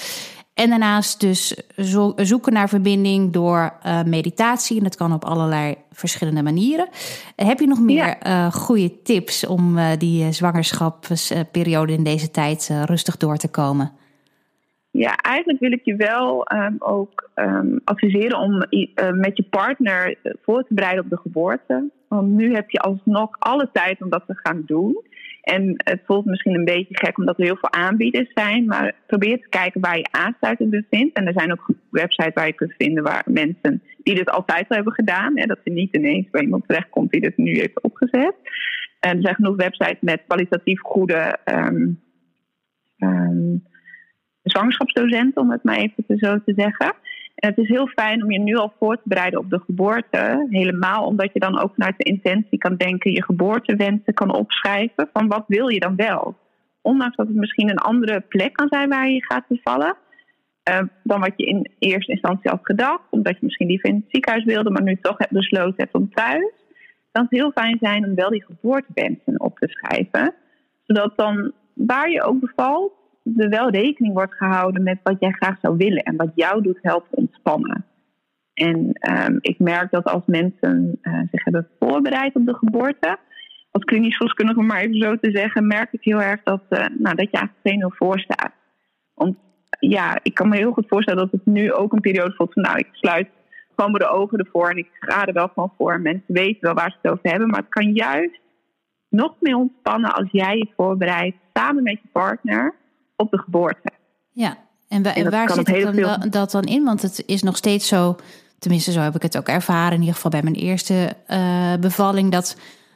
En 0.61 0.69
daarnaast 0.69 1.19
dus 1.19 1.61
zoeken 2.15 2.53
naar 2.53 2.69
verbinding 2.69 3.33
door 3.33 3.73
uh, 3.85 4.03
meditatie. 4.03 4.77
En 4.77 4.83
dat 4.83 4.95
kan 4.95 5.13
op 5.13 5.23
allerlei 5.23 5.75
verschillende 5.91 6.43
manieren. 6.43 6.87
Heb 7.35 7.59
je 7.59 7.67
nog 7.67 7.79
meer 7.79 8.15
ja. 8.19 8.45
uh, 8.47 8.53
goede 8.53 9.01
tips 9.01 9.45
om 9.47 9.77
uh, 9.77 9.89
die 9.97 10.31
zwangerschapsperiode 10.31 11.93
in 11.93 12.03
deze 12.03 12.31
tijd 12.31 12.69
rustig 12.85 13.17
door 13.17 13.37
te 13.37 13.51
komen? 13.51 13.91
Ja, 14.91 15.15
eigenlijk 15.15 15.59
wil 15.59 15.71
ik 15.71 15.81
je 15.83 15.95
wel 15.95 16.47
um, 16.53 16.75
ook 16.79 17.29
um, 17.35 17.81
adviseren 17.83 18.37
om 18.39 18.57
met 19.13 19.37
je 19.37 19.45
partner 19.49 20.17
voor 20.43 20.63
te 20.63 20.73
bereiden 20.73 21.03
op 21.03 21.09
de 21.09 21.17
geboorte. 21.17 21.89
Want 22.07 22.27
nu 22.27 22.53
heb 22.53 22.69
je 22.69 22.79
alsnog 22.79 23.29
alle 23.39 23.69
tijd 23.73 24.01
om 24.01 24.09
dat 24.09 24.23
te 24.27 24.35
gaan 24.35 24.63
doen. 24.65 25.03
En 25.41 25.73
het 25.77 26.01
voelt 26.05 26.25
misschien 26.25 26.55
een 26.55 26.65
beetje 26.65 26.97
gek 26.97 27.17
omdat 27.17 27.37
er 27.37 27.45
heel 27.45 27.57
veel 27.57 27.71
aanbieders 27.71 28.31
zijn, 28.33 28.65
maar 28.65 28.95
probeer 29.07 29.39
te 29.39 29.49
kijken 29.49 29.81
waar 29.81 29.97
je 29.97 30.11
aansluiting 30.11 30.69
bevindt. 30.69 31.15
En 31.17 31.27
er 31.27 31.33
zijn 31.33 31.51
ook 31.51 31.69
websites 31.89 32.33
waar 32.33 32.47
je 32.47 32.53
kunt 32.53 32.73
vinden 32.77 33.03
waar 33.03 33.23
mensen 33.25 33.83
die 34.03 34.15
dit 34.15 34.29
altijd 34.29 34.69
al 34.69 34.75
hebben 34.75 34.93
gedaan, 34.93 35.37
hè, 35.37 35.45
dat 35.45 35.59
ze 35.63 35.69
niet 35.69 35.95
ineens 35.95 36.29
bij 36.29 36.41
iemand 36.41 36.67
terechtkomt 36.67 37.11
die 37.11 37.21
dit 37.21 37.37
nu 37.37 37.59
heeft 37.59 37.81
opgezet. 37.81 38.35
En 38.99 39.15
er 39.15 39.21
zijn 39.21 39.35
genoeg 39.35 39.55
websites 39.55 40.01
met 40.01 40.23
kwalitatief 40.27 40.79
goede 40.81 41.37
um, 41.45 42.01
zwangerschapsdocenten, 44.43 45.41
om 45.41 45.51
het 45.51 45.63
maar 45.63 45.77
even 45.77 46.17
zo 46.17 46.39
te 46.45 46.53
zeggen. 46.55 46.93
En 47.35 47.49
het 47.49 47.57
is 47.57 47.67
heel 47.67 47.87
fijn 47.87 48.23
om 48.23 48.31
je 48.31 48.39
nu 48.39 48.55
al 48.55 48.73
voor 48.79 48.95
te 48.95 49.01
bereiden 49.03 49.39
op 49.39 49.49
de 49.49 49.59
geboorte. 49.59 50.47
Helemaal 50.49 51.05
omdat 51.05 51.29
je 51.33 51.39
dan 51.39 51.59
ook 51.59 51.73
vanuit 51.73 51.97
de 51.97 52.03
intentie 52.03 52.57
kan 52.57 52.75
denken, 52.75 53.11
je 53.11 53.23
geboortewensen 53.23 54.13
kan 54.13 54.33
opschrijven. 54.33 55.09
Van 55.13 55.27
wat 55.27 55.43
wil 55.47 55.67
je 55.67 55.79
dan 55.79 55.95
wel? 55.95 56.37
Ondanks 56.81 57.15
dat 57.15 57.27
het 57.27 57.35
misschien 57.35 57.69
een 57.69 57.77
andere 57.77 58.19
plek 58.19 58.53
kan 58.53 58.67
zijn 58.69 58.89
waar 58.89 59.09
je 59.09 59.25
gaat 59.25 59.47
bevallen. 59.47 59.95
Uh, 60.69 60.81
dan 61.03 61.19
wat 61.19 61.33
je 61.35 61.45
in 61.45 61.71
eerste 61.79 62.11
instantie 62.11 62.49
had 62.49 62.59
gedacht. 62.63 63.03
Omdat 63.09 63.33
je 63.33 63.45
misschien 63.45 63.67
liever 63.67 63.89
in 63.89 63.95
het 63.95 64.11
ziekenhuis 64.11 64.45
wilde, 64.45 64.69
maar 64.69 64.83
nu 64.83 64.97
toch 65.01 65.17
hebt 65.17 65.31
besloten 65.31 65.75
hebt 65.77 65.93
om 65.93 66.13
thuis. 66.13 66.51
Dan 67.11 67.23
het 67.23 67.31
heel 67.31 67.51
fijn 67.51 67.77
zijn 67.81 68.05
om 68.05 68.15
wel 68.15 68.29
die 68.29 68.43
geboortewensen 68.43 69.39
op 69.39 69.59
te 69.59 69.67
schrijven. 69.67 70.33
Zodat 70.83 71.17
dan 71.17 71.51
waar 71.73 72.09
je 72.09 72.23
ook 72.23 72.39
bevalt, 72.39 72.93
er 73.23 73.49
wel 73.49 73.69
rekening 73.69 74.13
wordt 74.13 74.33
gehouden 74.33 74.83
met 74.83 74.99
wat 75.03 75.15
jij 75.19 75.31
graag 75.31 75.59
zou 75.61 75.77
willen 75.77 76.03
en 76.03 76.15
wat 76.15 76.31
jou 76.35 76.61
doet 76.61 76.79
helpen 76.81 77.17
ontspannen. 77.17 77.85
En 78.53 78.77
um, 79.09 79.37
ik 79.41 79.59
merk 79.59 79.91
dat 79.91 80.03
als 80.03 80.23
mensen 80.25 80.99
uh, 81.01 81.19
zich 81.31 81.43
hebben 81.43 81.67
voorbereid 81.79 82.35
op 82.35 82.45
de 82.45 82.53
geboorte, 82.53 83.17
als 83.71 83.83
klinisch 83.83 84.15
verloskundige 84.15 84.59
om 84.59 84.65
maar 84.65 84.81
even 84.81 84.97
zo 84.97 85.17
te 85.17 85.31
zeggen, 85.31 85.67
merk 85.67 85.93
ik 85.93 86.03
heel 86.03 86.21
erg 86.21 86.43
dat, 86.43 86.63
uh, 86.69 86.85
nou, 86.97 87.15
dat 87.15 87.27
je 87.31 87.37
eigenlijk 87.37 87.93
2-0 87.93 87.97
voor 87.97 88.19
staat. 88.19 88.51
Want 89.13 89.37
ja, 89.79 90.19
ik 90.23 90.33
kan 90.33 90.49
me 90.49 90.55
heel 90.57 90.71
goed 90.71 90.87
voorstellen 90.87 91.23
dat 91.23 91.31
het 91.31 91.45
nu 91.45 91.73
ook 91.73 91.93
een 91.93 92.01
periode 92.01 92.33
voelt 92.33 92.53
van, 92.53 92.63
nou, 92.63 92.77
ik 92.77 92.89
sluit 92.91 93.29
gewoon 93.75 93.93
de 93.93 94.09
ogen 94.09 94.37
ervoor 94.37 94.69
en 94.69 94.77
ik 94.77 94.89
ga 94.99 95.25
er 95.25 95.33
wel 95.33 95.51
van 95.53 95.73
voor. 95.77 96.01
Mensen 96.01 96.33
weten 96.33 96.61
wel 96.61 96.73
waar 96.73 96.91
ze 96.91 96.97
het 97.01 97.11
over 97.11 97.29
hebben, 97.29 97.49
maar 97.49 97.59
het 97.59 97.69
kan 97.69 97.93
juist 97.93 98.39
nog 99.09 99.35
meer 99.39 99.55
ontspannen 99.55 100.13
als 100.13 100.31
jij 100.31 100.57
je 100.57 100.67
voorbereidt 100.75 101.37
samen 101.53 101.83
met 101.83 101.99
je 102.01 102.07
partner 102.11 102.75
op 103.21 103.31
de 103.31 103.37
geboorte. 103.37 103.91
Ja, 104.31 104.57
en, 104.87 105.03
waar 105.03 105.51
zit 105.51 105.65
dan, 105.65 105.93
veel... 105.93 106.29
dat 106.29 106.51
dan 106.51 106.63
in? 106.63 106.83
Want 106.83 107.01
het 107.01 107.23
is 107.25 107.41
nog 107.41 107.57
steeds 107.57 107.87
zo, 107.87 108.15
tenminste 108.59 108.91
zo 108.91 108.99
heb 108.99 109.15
ik 109.15 109.21
het 109.21 109.37
ook 109.37 109.47
ervaren, 109.47 109.93
in 109.93 109.99
ieder 109.99 110.15
geval 110.15 110.31
bij 110.31 110.43
mijn 110.43 110.55
eerste 110.55 111.15
uh, 111.27 111.73
bevalling, 111.79 112.31
dat 112.31 112.55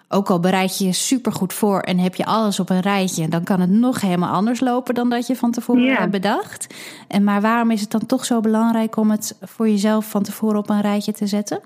ook 0.10 0.30
al 0.30 0.40
bereid 0.40 0.78
je 0.78 0.86
je 0.86 0.94
supergoed 0.94 1.54
voor 1.54 1.80
en 1.80 1.98
heb 1.98 2.16
je 2.16 2.26
alles 2.26 2.60
op 2.60 2.70
een 2.70 2.80
rijtje, 2.80 3.28
dan 3.28 3.44
kan 3.44 3.60
het 3.60 3.70
nog 3.70 4.02
helemaal 4.02 4.34
anders 4.34 4.60
lopen 4.60 4.96
dan 4.96 5.10
dat 5.10 5.28
je 5.28 5.36
van 5.36 5.52
tevoren 5.52 5.96
hebt 5.96 6.12
bedacht. 6.12 6.74
En 7.08 7.24
maar 7.24 7.42
waarom 7.42 7.72
is 7.72 7.82
het 7.82 7.92
dan 7.92 8.06
toch 8.06 8.26
zo 8.26 8.40
belangrijk 8.40 8.96
om 8.98 9.12
het 9.12 9.38
voor 9.42 9.70
jezelf 9.70 10.10
van 10.10 10.24
tevoren 10.24 10.58
op 10.58 10.70
een 10.70 10.82
rijtje 10.82 11.12
te 11.12 11.28
zetten? 11.28 11.60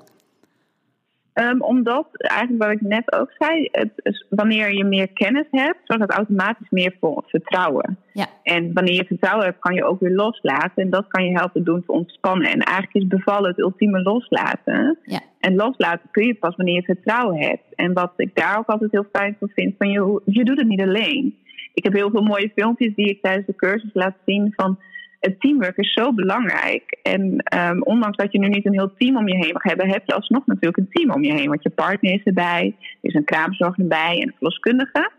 Um, 1.42 1.62
omdat, 1.62 2.08
eigenlijk 2.12 2.64
wat 2.64 2.72
ik 2.72 2.82
net 2.82 3.14
ook 3.14 3.32
zei, 3.38 3.68
het 3.72 4.26
wanneer 4.30 4.74
je 4.74 4.84
meer 4.84 5.08
kennis 5.08 5.48
hebt, 5.52 5.80
zorgt 5.84 6.08
dat 6.08 6.18
automatisch 6.18 6.70
meer 6.70 6.96
voor 7.00 7.24
vertrouwen. 7.28 7.98
Ja. 8.14 8.28
En 8.44 8.74
wanneer 8.74 8.94
je 8.94 9.06
vertrouwen 9.06 9.46
hebt, 9.46 9.60
kan 9.60 9.74
je 9.74 9.86
ook 9.86 10.00
weer 10.00 10.16
loslaten. 10.16 10.84
En 10.84 10.90
dat 10.90 11.08
kan 11.08 11.26
je 11.26 11.38
helpen 11.38 11.64
doen 11.64 11.84
te 11.86 11.92
ontspannen. 11.92 12.48
En 12.48 12.60
eigenlijk 12.60 12.96
is 12.96 13.08
bevallen 13.08 13.50
het 13.50 13.60
ultieme 13.60 14.02
loslaten. 14.02 14.98
Ja. 15.04 15.20
En 15.40 15.56
loslaten 15.56 16.10
kun 16.12 16.26
je 16.26 16.36
pas 16.36 16.56
wanneer 16.56 16.76
je 16.76 16.94
vertrouwen 16.96 17.38
hebt. 17.40 17.76
En 17.76 17.94
wat 17.94 18.14
ik 18.16 18.36
daar 18.36 18.58
ook 18.58 18.68
altijd 18.68 18.92
heel 18.92 19.08
fijn 19.12 19.36
van 19.40 19.50
vind, 19.56 19.76
van 19.78 19.90
je, 19.90 20.22
je 20.26 20.44
doet 20.44 20.58
het 20.58 20.68
niet 20.68 20.82
alleen. 20.82 21.38
Ik 21.74 21.84
heb 21.84 21.94
heel 21.94 22.10
veel 22.10 22.24
mooie 22.24 22.52
filmpjes 22.56 22.96
die 22.96 23.10
ik 23.10 23.22
tijdens 23.22 23.46
de 23.46 23.56
cursus 23.56 23.94
laat 23.94 24.16
zien 24.26 24.54
van 24.56 24.80
het 25.20 25.40
teamwork 25.40 25.78
is 25.78 25.94
zo 25.94 26.14
belangrijk. 26.14 27.00
En 27.04 27.44
um, 27.56 27.84
ondanks 27.84 28.18
dat 28.18 28.32
je 28.32 28.40
nu 28.40 28.48
niet 28.48 28.66
een 28.66 28.74
heel 28.74 28.94
team 28.94 29.18
om 29.18 29.28
je 29.28 29.36
heen 29.36 29.54
mag 29.54 29.64
hebben, 29.64 29.90
heb 29.90 30.02
je 30.06 30.14
alsnog 30.14 30.46
natuurlijk 30.46 30.78
een 30.78 30.90
team 30.90 31.12
om 31.12 31.24
je 31.24 31.34
heen. 31.34 31.50
Want 31.50 31.64
je 31.64 31.70
partner 31.70 32.14
is 32.14 32.24
erbij, 32.24 32.76
er 32.80 33.10
is 33.10 33.14
een 33.14 33.24
kraamzorger 33.24 33.84
erbij 33.84 34.16
en 34.16 34.28
een 34.28 34.34
verloskundige. 34.36 35.12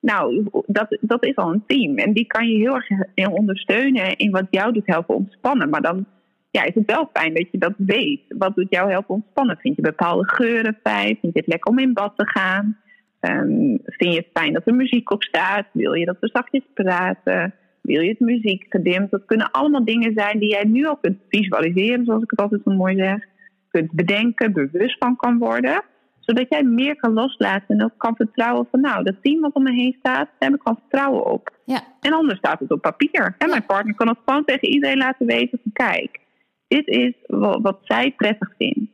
Nou, 0.00 0.48
dat, 0.66 0.98
dat 1.00 1.24
is 1.24 1.36
al 1.36 1.52
een 1.52 1.64
team. 1.66 1.96
En 1.96 2.12
die 2.12 2.26
kan 2.26 2.48
je 2.48 2.58
heel 2.58 2.74
erg 2.74 3.28
ondersteunen 3.28 4.16
in 4.16 4.30
wat 4.30 4.46
jou 4.50 4.72
doet 4.72 4.86
helpen 4.86 5.14
ontspannen. 5.14 5.70
Maar 5.70 5.82
dan 5.82 6.06
ja, 6.50 6.62
is 6.64 6.74
het 6.74 6.90
wel 6.90 7.10
fijn 7.12 7.34
dat 7.34 7.50
je 7.50 7.58
dat 7.58 7.74
weet. 7.76 8.20
Wat 8.28 8.54
doet 8.54 8.70
jou 8.70 8.90
helpen 8.90 9.14
ontspannen? 9.14 9.56
Vind 9.56 9.76
je 9.76 9.82
bepaalde 9.82 10.28
geuren 10.28 10.78
fijn? 10.82 11.18
Vind 11.20 11.32
je 11.32 11.38
het 11.38 11.46
lekker 11.46 11.70
om 11.70 11.78
in 11.78 11.92
bad 11.92 12.12
te 12.16 12.26
gaan? 12.26 12.78
Um, 13.20 13.78
vind 13.84 14.12
je 14.12 14.18
het 14.18 14.30
fijn 14.32 14.52
dat 14.52 14.66
er 14.66 14.74
muziek 14.74 15.10
op 15.10 15.22
staat? 15.22 15.66
Wil 15.72 15.92
je 15.92 16.04
dat 16.04 16.16
we 16.20 16.28
zachtjes 16.32 16.62
praten? 16.74 17.54
Wil 17.84 18.00
je 18.00 18.08
het 18.08 18.20
muziek 18.20 18.66
gedimd? 18.68 19.10
Dat 19.10 19.24
kunnen 19.24 19.50
allemaal 19.50 19.84
dingen 19.84 20.12
zijn 20.14 20.38
die 20.38 20.48
jij 20.48 20.64
nu 20.64 20.86
al 20.86 20.96
kunt 20.96 21.18
visualiseren, 21.28 22.04
zoals 22.04 22.22
ik 22.22 22.30
het 22.30 22.40
altijd 22.40 22.60
zo 22.64 22.70
mooi 22.70 22.96
zeg. 22.96 23.24
Kunt 23.68 23.92
bedenken, 23.92 24.52
bewust 24.52 24.98
van 24.98 25.16
kan 25.16 25.38
worden. 25.38 25.82
Zodat 26.20 26.46
jij 26.48 26.62
meer 26.62 26.96
kan 26.96 27.12
loslaten 27.12 27.78
en 27.78 27.84
ook 27.84 27.94
kan 27.96 28.16
vertrouwen 28.16 28.66
van 28.70 28.80
nou, 28.80 29.04
dat 29.04 29.14
team 29.22 29.40
wat 29.40 29.52
om 29.52 29.62
me 29.62 29.72
heen 29.72 29.96
staat, 29.98 30.28
daar 30.38 30.50
heb 30.50 30.54
ik 30.54 30.66
al 30.66 30.78
vertrouwen 30.80 31.26
op. 31.26 31.50
Ja. 31.64 31.82
En 32.00 32.12
anders 32.12 32.38
staat 32.38 32.60
het 32.60 32.70
op 32.70 32.80
papier. 32.80 33.34
En 33.38 33.48
mijn 33.48 33.66
partner 33.66 33.94
kan 33.94 34.08
het 34.08 34.18
gewoon 34.24 34.44
tegen 34.44 34.68
iedereen 34.68 34.98
laten 34.98 35.26
weten 35.26 35.58
van 35.62 35.72
kijk, 35.72 36.20
dit 36.68 36.86
is 36.86 37.12
wat, 37.26 37.78
zij 37.82 38.12
prettig 38.16 38.54
vindt. 38.58 38.90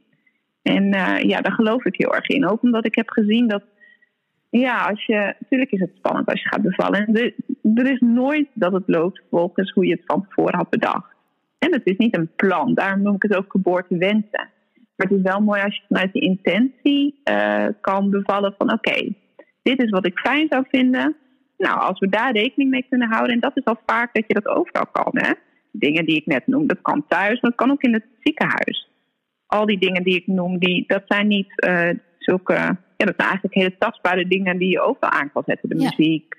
En 0.62 0.84
uh, 0.84 1.18
ja, 1.22 1.40
daar 1.40 1.52
geloof 1.52 1.84
ik 1.84 1.96
heel 1.96 2.14
erg 2.14 2.28
in. 2.28 2.48
Ook 2.48 2.62
omdat 2.62 2.86
ik 2.86 2.94
heb 2.94 3.10
gezien 3.10 3.48
dat 3.48 3.62
ja, 4.50 4.88
als 4.88 5.06
je, 5.06 5.34
natuurlijk 5.38 5.70
is 5.70 5.80
het 5.80 5.96
spannend 5.96 6.26
als 6.26 6.42
je 6.42 6.48
gaat 6.48 6.62
bevallen. 6.62 7.14
Er, 7.74 7.92
is 7.92 8.00
nooit 8.00 8.48
dat 8.54 8.72
het 8.72 8.82
loopt 8.86 9.22
volgens 9.30 9.72
hoe 9.72 9.86
je 9.86 9.92
het 9.92 10.04
van 10.04 10.26
tevoren 10.28 10.56
had 10.56 10.70
bedacht. 10.70 11.14
En 11.58 11.72
het 11.72 11.86
is 11.86 11.96
niet 11.96 12.16
een 12.16 12.30
plan, 12.36 12.74
daarom 12.74 13.02
noem 13.02 13.14
ik 13.14 13.22
het 13.22 13.36
ook 13.36 13.50
geboortewensen. 13.50 14.48
Maar 14.96 15.06
het 15.08 15.18
is 15.18 15.22
wel 15.22 15.40
mooi 15.40 15.62
als 15.62 15.76
je 15.76 15.82
vanuit 15.88 16.12
die 16.12 16.22
intentie 16.22 17.20
uh, 17.24 17.66
kan 17.80 18.10
bevallen 18.10 18.54
van 18.58 18.72
oké, 18.72 19.14
dit 19.62 19.82
is 19.82 19.90
wat 19.90 20.06
ik 20.06 20.18
fijn 20.18 20.46
zou 20.50 20.64
vinden. 20.68 21.16
Nou, 21.56 21.80
als 21.80 21.98
we 21.98 22.08
daar 22.08 22.32
rekening 22.32 22.70
mee 22.70 22.86
kunnen 22.88 23.08
houden, 23.08 23.34
en 23.34 23.40
dat 23.40 23.56
is 23.56 23.64
al 23.64 23.80
vaak 23.86 24.14
dat 24.14 24.24
je 24.26 24.34
dat 24.34 24.46
overal 24.46 24.86
kan. 24.92 25.12
Hè? 25.12 25.32
Dingen 25.72 26.04
die 26.04 26.16
ik 26.16 26.26
net 26.26 26.46
noem, 26.46 26.66
dat 26.66 26.82
kan 26.82 27.04
thuis, 27.08 27.40
maar 27.40 27.50
dat 27.50 27.54
kan 27.54 27.70
ook 27.70 27.82
in 27.82 27.92
het 27.92 28.04
ziekenhuis. 28.20 28.88
Al 29.46 29.66
die 29.66 29.78
dingen 29.78 30.02
die 30.02 30.16
ik 30.16 30.26
noem, 30.26 30.58
die, 30.58 30.84
dat 30.86 31.02
zijn 31.06 31.26
niet 31.26 31.64
uh, 31.66 31.90
zulke. 32.18 32.76
Ja, 33.00 33.06
dat 33.06 33.14
zijn 33.16 33.28
eigenlijk 33.28 33.54
hele 33.54 33.78
tastbare 33.78 34.28
dingen 34.28 34.58
die 34.58 34.70
je 34.70 34.80
overal 34.80 35.10
aan 35.10 35.32
kan 35.32 35.42
zetten. 35.46 35.68
De 35.68 35.74
muziek, 35.74 36.34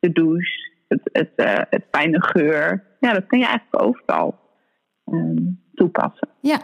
de 0.00 0.12
douche, 0.12 0.70
het, 0.88 1.00
het, 1.12 1.30
uh, 1.36 1.60
het 1.70 1.84
fijne 1.90 2.22
geur. 2.22 2.84
Ja, 3.00 3.12
dat 3.12 3.26
kun 3.26 3.38
je 3.38 3.46
eigenlijk 3.46 3.82
overal 3.82 4.38
um, 5.04 5.60
toepassen. 5.74 6.28
Ja, 6.40 6.60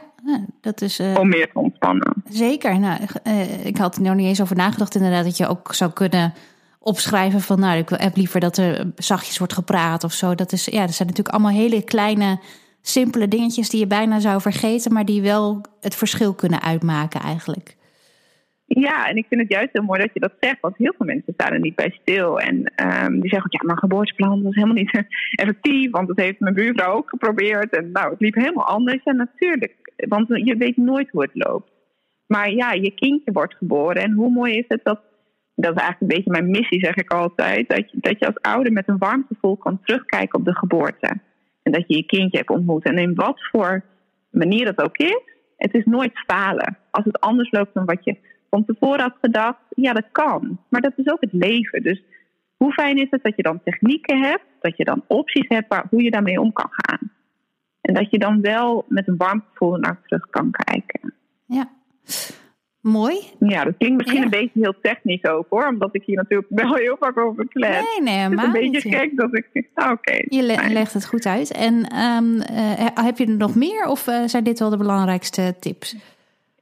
dat 0.60 0.80
is. 0.80 1.00
Uh, 1.00 1.16
Om 1.18 1.28
meer 1.28 1.52
te 1.52 1.58
ontspannen. 1.58 2.12
Zeker. 2.28 2.78
Nou, 2.78 3.00
uh, 3.26 3.66
ik 3.66 3.76
had 3.76 3.96
er 3.96 4.02
nog 4.02 4.14
niet 4.14 4.26
eens 4.26 4.42
over 4.42 4.56
nagedacht, 4.56 4.94
inderdaad, 4.94 5.24
dat 5.24 5.36
je 5.36 5.46
ook 5.46 5.74
zou 5.74 5.92
kunnen 5.92 6.32
opschrijven 6.78 7.40
van, 7.40 7.60
nou, 7.60 7.78
ik 7.78 7.88
heb 7.88 8.16
liever 8.16 8.40
dat 8.40 8.56
er 8.56 8.92
zachtjes 8.96 9.38
wordt 9.38 9.52
gepraat 9.52 10.04
of 10.04 10.12
zo. 10.12 10.34
Dat 10.34 10.52
is, 10.52 10.64
ja, 10.64 10.80
dat 10.86 10.94
zijn 10.94 11.08
natuurlijk 11.08 11.36
allemaal 11.36 11.60
hele 11.60 11.82
kleine, 11.82 12.40
simpele 12.82 13.28
dingetjes 13.28 13.68
die 13.68 13.80
je 13.80 13.86
bijna 13.86 14.18
zou 14.18 14.40
vergeten, 14.40 14.92
maar 14.92 15.04
die 15.04 15.22
wel 15.22 15.60
het 15.80 15.94
verschil 15.94 16.34
kunnen 16.34 16.62
uitmaken 16.62 17.20
eigenlijk. 17.20 17.78
Ja, 18.78 19.08
en 19.08 19.16
ik 19.16 19.26
vind 19.28 19.40
het 19.40 19.50
juist 19.50 19.68
heel 19.72 19.82
mooi 19.82 20.00
dat 20.00 20.10
je 20.12 20.20
dat 20.20 20.32
zegt, 20.40 20.60
want 20.60 20.76
heel 20.76 20.94
veel 20.96 21.06
mensen 21.06 21.32
staan 21.32 21.52
er 21.52 21.60
niet 21.60 21.74
bij 21.74 21.98
stil. 22.00 22.40
En 22.40 22.54
um, 22.56 23.20
die 23.20 23.30
zeggen, 23.30 23.50
ja, 23.50 23.66
maar 23.66 23.78
geboorteplan 23.78 24.42
was 24.42 24.54
helemaal 24.54 24.74
niet 24.74 25.04
effectief, 25.42 25.90
want 25.90 26.08
dat 26.08 26.18
heeft 26.18 26.40
mijn 26.40 26.54
buurvrouw 26.54 26.94
ook 26.94 27.08
geprobeerd. 27.08 27.76
En 27.76 27.90
nou, 27.92 28.10
het 28.10 28.20
liep 28.20 28.34
helemaal 28.34 28.66
anders. 28.66 29.02
En 29.04 29.16
natuurlijk, 29.16 29.92
want 30.08 30.26
je 30.28 30.56
weet 30.56 30.76
nooit 30.76 31.10
hoe 31.10 31.22
het 31.22 31.30
loopt. 31.34 31.70
Maar 32.26 32.50
ja, 32.50 32.72
je 32.72 32.90
kindje 32.90 33.32
wordt 33.32 33.54
geboren. 33.54 34.02
En 34.02 34.12
hoe 34.12 34.30
mooi 34.30 34.56
is 34.56 34.64
het 34.68 34.80
dat, 34.82 35.00
dat 35.54 35.74
is 35.74 35.80
eigenlijk 35.80 36.00
een 36.00 36.16
beetje 36.16 36.30
mijn 36.30 36.50
missie, 36.50 36.84
zeg 36.84 36.94
ik 36.94 37.12
altijd, 37.12 37.68
dat 37.68 37.90
je, 37.90 37.98
dat 38.00 38.18
je 38.18 38.26
als 38.26 38.40
ouder 38.40 38.72
met 38.72 38.88
een 38.88 38.98
warm 38.98 39.24
gevoel 39.28 39.56
kan 39.56 39.80
terugkijken 39.82 40.38
op 40.38 40.44
de 40.44 40.54
geboorte. 40.54 41.20
En 41.62 41.72
dat 41.72 41.84
je 41.86 41.96
je 41.96 42.06
kindje 42.06 42.38
hebt 42.38 42.50
ontmoet. 42.50 42.84
En 42.84 42.98
in 42.98 43.14
wat 43.14 43.48
voor 43.50 43.84
manier 44.30 44.64
dat 44.64 44.82
ook 44.82 44.96
is, 44.96 45.22
het 45.56 45.74
is 45.74 45.84
nooit 45.84 46.24
falen. 46.26 46.78
Als 46.90 47.04
het 47.04 47.20
anders 47.20 47.50
loopt 47.50 47.74
dan 47.74 47.84
wat 47.84 48.04
je 48.04 48.28
van 48.50 48.64
tevoren 48.64 49.00
had 49.00 49.16
gedacht, 49.20 49.60
ja, 49.68 49.92
dat 49.92 50.08
kan. 50.12 50.58
Maar 50.68 50.80
dat 50.80 50.92
is 50.96 51.08
ook 51.08 51.20
het 51.20 51.32
leven. 51.32 51.82
Dus 51.82 52.02
hoe 52.56 52.72
fijn 52.72 52.96
is 52.96 53.06
het 53.10 53.22
dat 53.22 53.36
je 53.36 53.42
dan 53.42 53.62
technieken 53.64 54.20
hebt, 54.22 54.44
dat 54.60 54.76
je 54.76 54.84
dan 54.84 55.04
opties 55.06 55.48
hebt 55.48 55.68
waar, 55.68 55.86
hoe 55.90 56.02
je 56.02 56.10
daarmee 56.10 56.40
om 56.40 56.52
kan 56.52 56.70
gaan. 56.70 57.10
En 57.80 57.94
dat 57.94 58.10
je 58.10 58.18
dan 58.18 58.40
wel 58.40 58.84
met 58.88 59.08
een 59.08 59.16
warm 59.16 59.44
gevoel 59.50 59.76
naar 59.76 60.00
terug 60.06 60.26
kan 60.30 60.50
kijken. 60.50 61.14
Ja, 61.46 61.70
mooi. 62.80 63.18
Ja, 63.38 63.64
dat 63.64 63.76
klinkt 63.76 63.96
misschien 63.96 64.22
een 64.22 64.30
beetje 64.30 64.60
heel 64.60 64.80
technisch 64.82 65.24
ook 65.24 65.46
hoor, 65.48 65.66
omdat 65.66 65.94
ik 65.94 66.02
hier 66.04 66.16
natuurlijk 66.16 66.48
wel 66.50 66.74
heel 66.74 66.96
vaak 67.00 67.18
over 67.18 67.48
klets. 67.48 67.86
Nee, 67.90 68.14
nee, 68.14 68.28
maar. 68.28 68.46
Het 68.46 68.54
is 68.54 68.62
een 68.64 68.72
beetje 68.72 68.98
gek 68.98 69.16
dat 69.16 69.36
ik. 69.36 69.68
Ah, 69.74 69.90
Oké. 69.90 70.14
je 70.28 70.42
legt 70.72 70.92
het 70.92 71.06
goed 71.06 71.26
uit. 71.26 71.52
En 71.52 71.74
um, 71.96 72.34
uh, 72.34 72.86
heb 72.94 73.18
je 73.18 73.26
er 73.26 73.36
nog 73.36 73.54
meer 73.54 73.86
of 73.86 74.06
uh, 74.06 74.22
zijn 74.24 74.44
dit 74.44 74.58
wel 74.58 74.70
de 74.70 74.76
belangrijkste 74.76 75.54
tips? 75.60 75.96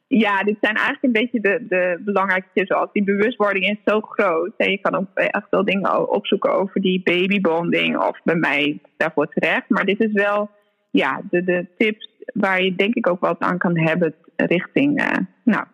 Ja, 0.09 0.42
dit 0.42 0.57
zijn 0.61 0.75
eigenlijk 0.75 1.05
een 1.05 1.12
beetje 1.12 1.40
de, 1.40 1.66
de 1.68 2.01
belangrijkste. 2.05 2.64
Zoals 2.66 2.92
die 2.92 3.05
bewustwording 3.05 3.64
is 3.64 3.79
zo 3.85 4.01
groot. 4.01 4.53
Je 4.57 4.79
kan 4.83 4.94
ook 4.94 5.07
echt 5.14 5.47
wel 5.51 5.64
dingen 5.64 6.11
opzoeken 6.11 6.53
over 6.53 6.81
die 6.81 7.03
babybonding. 7.03 7.99
Of 7.99 8.21
bij 8.25 8.35
mij 8.35 8.81
daarvoor 8.97 9.29
terecht. 9.29 9.68
Maar 9.68 9.85
dit 9.85 10.01
is 10.01 10.12
wel 10.12 10.51
ja, 10.90 11.21
de, 11.31 11.44
de 11.44 11.66
tips 11.77 12.09
waar 12.33 12.62
je 12.62 12.75
denk 12.75 12.94
ik 12.94 13.09
ook 13.09 13.21
wat 13.21 13.40
aan 13.40 13.59
kan 13.59 13.79
hebben 13.79 14.14
richting 14.37 15.01
uh, 15.01 15.16
nou, 15.44 15.64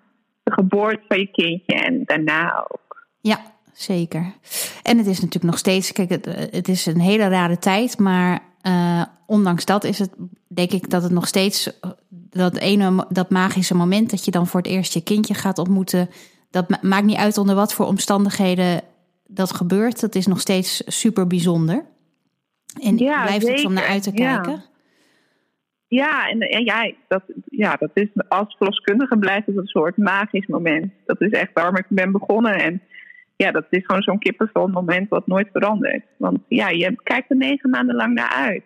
de 0.42 0.52
geboorte 0.52 1.02
van 1.08 1.18
je 1.18 1.30
kindje 1.30 1.74
en 1.74 2.02
daarna 2.04 2.66
ook. 2.68 3.06
Ja, 3.20 3.40
zeker. 3.72 4.32
En 4.82 4.98
het 4.98 5.06
is 5.06 5.20
natuurlijk 5.20 5.44
nog 5.44 5.58
steeds, 5.58 5.92
kijk, 5.92 6.08
het, 6.08 6.26
het 6.50 6.68
is 6.68 6.86
een 6.86 7.00
hele 7.00 7.28
rare 7.28 7.58
tijd, 7.58 7.98
maar 7.98 8.40
uh, 8.66 9.02
ondanks 9.26 9.64
dat 9.64 9.84
is 9.84 9.98
het, 9.98 10.10
denk 10.48 10.70
ik, 10.70 10.90
dat 10.90 11.02
het 11.02 11.12
nog 11.12 11.26
steeds 11.26 11.80
dat 12.10 12.56
ene, 12.56 13.06
dat 13.08 13.30
magische 13.30 13.74
moment 13.74 14.10
dat 14.10 14.24
je 14.24 14.30
dan 14.30 14.46
voor 14.46 14.60
het 14.60 14.70
eerst 14.70 14.94
je 14.94 15.02
kindje 15.02 15.34
gaat 15.34 15.58
ontmoeten, 15.58 16.08
dat 16.50 16.82
maakt 16.82 17.04
niet 17.04 17.16
uit 17.16 17.38
onder 17.38 17.54
wat 17.54 17.74
voor 17.74 17.86
omstandigheden 17.86 18.82
dat 19.26 19.54
gebeurt. 19.54 20.00
Dat 20.00 20.14
is 20.14 20.26
nog 20.26 20.40
steeds 20.40 20.82
super 20.86 21.26
bijzonder. 21.26 21.84
En 22.82 22.96
ja, 22.98 23.22
blijft 23.22 23.48
het 23.48 23.64
om 23.64 23.72
naar 23.72 23.86
uit 23.86 24.02
te 24.02 24.12
kijken. 24.12 24.52
Ja. 24.52 24.72
Ja, 25.88 26.28
en, 26.28 26.40
en 26.40 26.64
ja, 26.64 26.92
dat, 27.08 27.22
ja, 27.44 27.76
dat 27.76 27.90
is 27.94 28.08
als 28.28 28.56
verloskundige 28.56 29.18
blijft 29.18 29.46
het 29.46 29.56
een 29.56 29.66
soort 29.66 29.96
magisch 29.96 30.46
moment. 30.46 30.92
Dat 31.06 31.20
is 31.20 31.30
echt 31.30 31.50
waarom 31.54 31.76
ik 31.76 31.84
ben 31.88 32.12
begonnen. 32.12 32.54
En 32.54 32.82
ja, 33.44 33.50
dat 33.52 33.66
is 33.70 33.84
gewoon 33.84 34.02
zo'n 34.02 34.18
kippenvel 34.18 34.68
moment 34.68 35.08
wat 35.08 35.26
nooit 35.26 35.48
verandert. 35.52 36.04
Want 36.16 36.38
ja, 36.48 36.68
je 36.68 36.96
kijkt 37.02 37.30
er 37.30 37.36
negen 37.36 37.70
maanden 37.70 37.94
lang 37.94 38.14
naar 38.14 38.32
uit. 38.32 38.62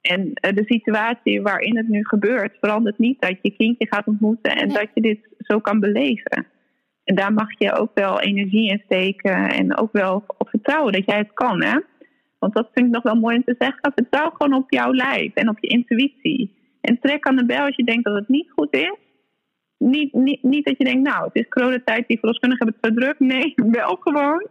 En 0.00 0.20
uh, 0.20 0.52
de 0.54 0.64
situatie 0.64 1.42
waarin 1.42 1.76
het 1.76 1.88
nu 1.88 2.04
gebeurt, 2.04 2.56
verandert 2.60 2.98
niet 2.98 3.20
dat 3.20 3.38
je 3.42 3.56
kindje 3.56 3.86
gaat 3.88 4.06
ontmoeten 4.06 4.56
en 4.56 4.68
dat 4.68 4.88
je 4.94 5.00
dit 5.00 5.28
zo 5.38 5.58
kan 5.58 5.80
beleven. 5.80 6.46
En 7.04 7.14
daar 7.14 7.32
mag 7.32 7.58
je 7.58 7.72
ook 7.72 7.90
wel 7.94 8.20
energie 8.20 8.70
in 8.70 8.82
steken 8.84 9.50
en 9.50 9.76
ook 9.76 9.92
wel 9.92 10.24
op 10.38 10.48
vertrouwen 10.48 10.92
dat 10.92 11.04
jij 11.04 11.18
het 11.18 11.32
kan. 11.32 11.62
Hè? 11.62 11.78
Want 12.38 12.54
dat 12.54 12.68
vind 12.72 12.86
ik 12.86 12.92
nog 12.92 13.02
wel 13.02 13.14
mooi 13.14 13.36
om 13.36 13.44
te 13.44 13.54
zeggen. 13.58 13.92
Vertrouw 13.94 14.30
gewoon 14.30 14.54
op 14.54 14.72
jouw 14.72 14.92
lijf 14.92 15.34
en 15.34 15.48
op 15.48 15.58
je 15.60 15.68
intuïtie. 15.68 16.54
En 16.80 16.98
trek 17.00 17.26
aan 17.26 17.36
de 17.36 17.46
bel 17.46 17.64
als 17.64 17.76
je 17.76 17.84
denkt 17.84 18.04
dat 18.04 18.14
het 18.14 18.28
niet 18.28 18.50
goed 18.50 18.74
is. 18.74 18.96
Niet, 19.82 20.12
niet, 20.12 20.42
niet 20.42 20.64
dat 20.64 20.78
je 20.78 20.84
denkt, 20.84 21.08
nou, 21.08 21.24
het 21.24 21.34
is 21.34 21.48
coronatijd, 21.48 22.08
die 22.08 22.18
verloskundigen 22.18 22.66
hebben 22.66 22.90
het 22.90 23.00
zo 23.00 23.00
druk. 23.00 23.18
Nee, 23.18 23.52
wel 23.80 23.96
gewoon. 24.00 24.46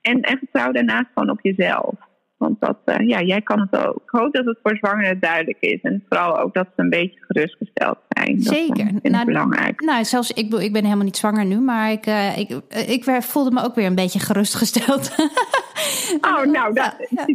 En, 0.00 0.20
en 0.20 0.38
vertrouw 0.38 0.72
daarnaast 0.72 1.08
gewoon 1.14 1.30
op 1.30 1.40
jezelf. 1.42 1.94
Want 2.36 2.60
dat, 2.60 2.78
uh, 2.84 3.08
ja, 3.08 3.22
jij 3.22 3.40
kan 3.40 3.60
het 3.60 3.86
ook. 3.86 3.96
Ik 3.96 4.10
hoop 4.10 4.32
dat 4.32 4.44
het 4.44 4.58
voor 4.62 4.76
zwangeren 4.76 5.20
duidelijk 5.20 5.60
is. 5.60 5.80
En 5.82 6.04
vooral 6.08 6.38
ook 6.38 6.54
dat 6.54 6.66
ze 6.76 6.82
een 6.82 6.90
beetje 6.90 7.20
gerustgesteld 7.20 7.98
zijn. 8.08 8.40
Zeker. 8.40 8.92
Dat 8.92 9.12
nou, 9.12 9.24
belangrijk. 9.24 9.80
Nou, 9.80 10.04
zelfs 10.04 10.30
ik, 10.30 10.54
ik 10.54 10.72
ben 10.72 10.84
helemaal 10.84 11.04
niet 11.04 11.16
zwanger 11.16 11.44
nu, 11.44 11.58
maar 11.58 11.92
ik, 11.92 12.06
uh, 12.06 12.38
ik, 12.38 12.50
ik 12.86 13.04
voelde 13.04 13.50
me 13.50 13.62
ook 13.62 13.74
weer 13.74 13.86
een 13.86 13.94
beetje 13.94 14.18
gerustgesteld. 14.18 15.14
oh, 16.20 16.44
nou, 16.56 16.74
dat, 16.74 16.96
ja. 17.10 17.26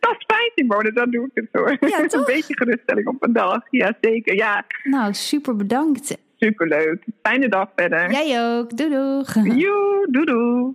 dat 0.00 0.16
is 0.18 0.24
fijn, 0.26 0.50
Simone. 0.54 0.92
Dan 0.92 1.10
doe 1.10 1.24
ik 1.24 1.30
het 1.34 1.48
hoor. 1.52 1.76
Ja, 1.80 1.98
een 2.00 2.24
beetje 2.26 2.56
geruststelling 2.56 3.06
op 3.06 3.22
een 3.22 3.32
dag. 3.32 3.62
Ja, 3.70 3.96
zeker. 4.00 4.34
Ja. 4.34 4.64
Nou, 4.84 5.14
super 5.14 5.56
bedankt. 5.56 6.18
Superleuk. 6.40 7.04
Fijne 7.22 7.48
dag 7.48 7.68
verder. 7.76 8.10
Jij 8.10 8.58
ook. 8.58 8.76
Doei 8.76 8.90
doeg. 8.90 9.34
Joe, 9.34 10.06
doei 10.10 10.24
doei. 10.24 10.74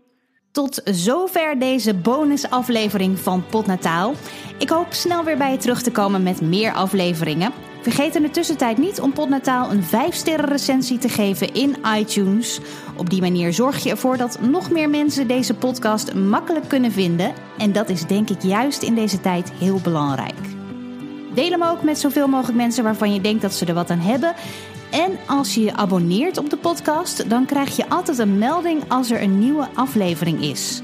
Tot 0.51 0.81
zover 0.83 1.59
deze 1.59 1.93
bonusaflevering 1.93 3.19
van 3.19 3.45
Potnataal. 3.49 4.13
Ik 4.59 4.69
hoop 4.69 4.93
snel 4.93 5.23
weer 5.23 5.37
bij 5.37 5.51
je 5.51 5.57
terug 5.57 5.81
te 5.81 5.91
komen 5.91 6.23
met 6.23 6.41
meer 6.41 6.73
afleveringen. 6.73 7.51
Vergeet 7.81 8.15
in 8.15 8.21
de 8.21 8.29
tussentijd 8.29 8.77
niet 8.77 8.99
om 8.99 9.13
Potnataal 9.13 9.71
een 9.71 9.83
5-sterren 9.83 10.49
recensie 10.49 10.97
te 10.97 11.09
geven 11.09 11.53
in 11.53 11.75
iTunes. 11.97 12.59
Op 12.97 13.09
die 13.09 13.21
manier 13.21 13.53
zorg 13.53 13.83
je 13.83 13.89
ervoor 13.89 14.17
dat 14.17 14.39
nog 14.41 14.71
meer 14.71 14.89
mensen 14.89 15.27
deze 15.27 15.53
podcast 15.53 16.13
makkelijk 16.13 16.67
kunnen 16.67 16.91
vinden. 16.91 17.33
En 17.57 17.71
dat 17.71 17.89
is 17.89 18.05
denk 18.05 18.29
ik 18.29 18.41
juist 18.41 18.83
in 18.83 18.95
deze 18.95 19.21
tijd 19.21 19.51
heel 19.51 19.79
belangrijk. 19.83 20.53
Deel 21.33 21.49
hem 21.49 21.63
ook 21.63 21.83
met 21.83 21.97
zoveel 21.97 22.27
mogelijk 22.27 22.57
mensen 22.57 22.83
waarvan 22.83 23.13
je 23.13 23.21
denkt 23.21 23.41
dat 23.41 23.53
ze 23.53 23.65
er 23.65 23.73
wat 23.73 23.89
aan 23.89 23.99
hebben. 23.99 24.33
En 24.95 25.17
als 25.27 25.55
je 25.55 25.61
je 25.61 25.73
abonneert 25.73 26.37
op 26.37 26.49
de 26.49 26.57
podcast, 26.57 27.29
dan 27.29 27.45
krijg 27.45 27.75
je 27.75 27.89
altijd 27.89 28.17
een 28.17 28.37
melding 28.37 28.83
als 28.87 29.11
er 29.11 29.21
een 29.21 29.39
nieuwe 29.39 29.67
aflevering 29.73 30.41
is. 30.41 30.81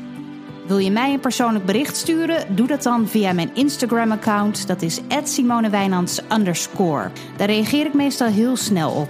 Wil 0.67 0.77
je 0.77 0.91
mij 0.91 1.13
een 1.13 1.19
persoonlijk 1.19 1.65
bericht 1.65 1.97
sturen? 1.97 2.55
Doe 2.55 2.67
dat 2.67 2.83
dan 2.83 3.07
via 3.07 3.33
mijn 3.33 3.55
Instagram-account. 3.55 4.67
Dat 4.67 4.81
is 4.81 4.99
@simonewijnands 5.23 6.21
Daar 7.37 7.47
reageer 7.47 7.85
ik 7.85 7.93
meestal 7.93 8.27
heel 8.27 8.55
snel 8.55 8.91
op. 8.91 9.09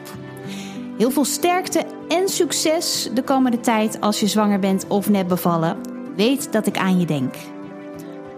Heel 0.98 1.12
veel 1.12 1.26
sterkte 1.26 1.86
en 2.08 2.30
succes 2.30 3.10
de 3.14 3.24
komende 3.24 3.60
tijd 3.60 4.02
als 4.02 4.20
je 4.20 4.28
zwanger 4.28 4.60
bent 4.60 4.86
of 4.88 5.10
net 5.10 5.28
bevallen. 5.28 5.78
Weet 6.16 6.52
dat 6.52 6.68
ik 6.68 6.78
aan 6.78 7.00
je 7.00 7.06
denk. 7.06 7.36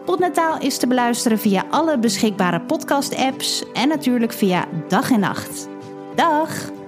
Potnataal 0.05 0.59
is 0.59 0.77
te 0.77 0.87
beluisteren 0.87 1.39
via 1.39 1.65
alle 1.69 1.99
beschikbare 1.99 2.61
podcast-apps 2.61 3.63
en 3.73 3.87
natuurlijk 3.87 4.33
via 4.33 4.67
dag 4.87 5.11
en 5.11 5.19
nacht. 5.19 5.71
Dag! 6.15 6.82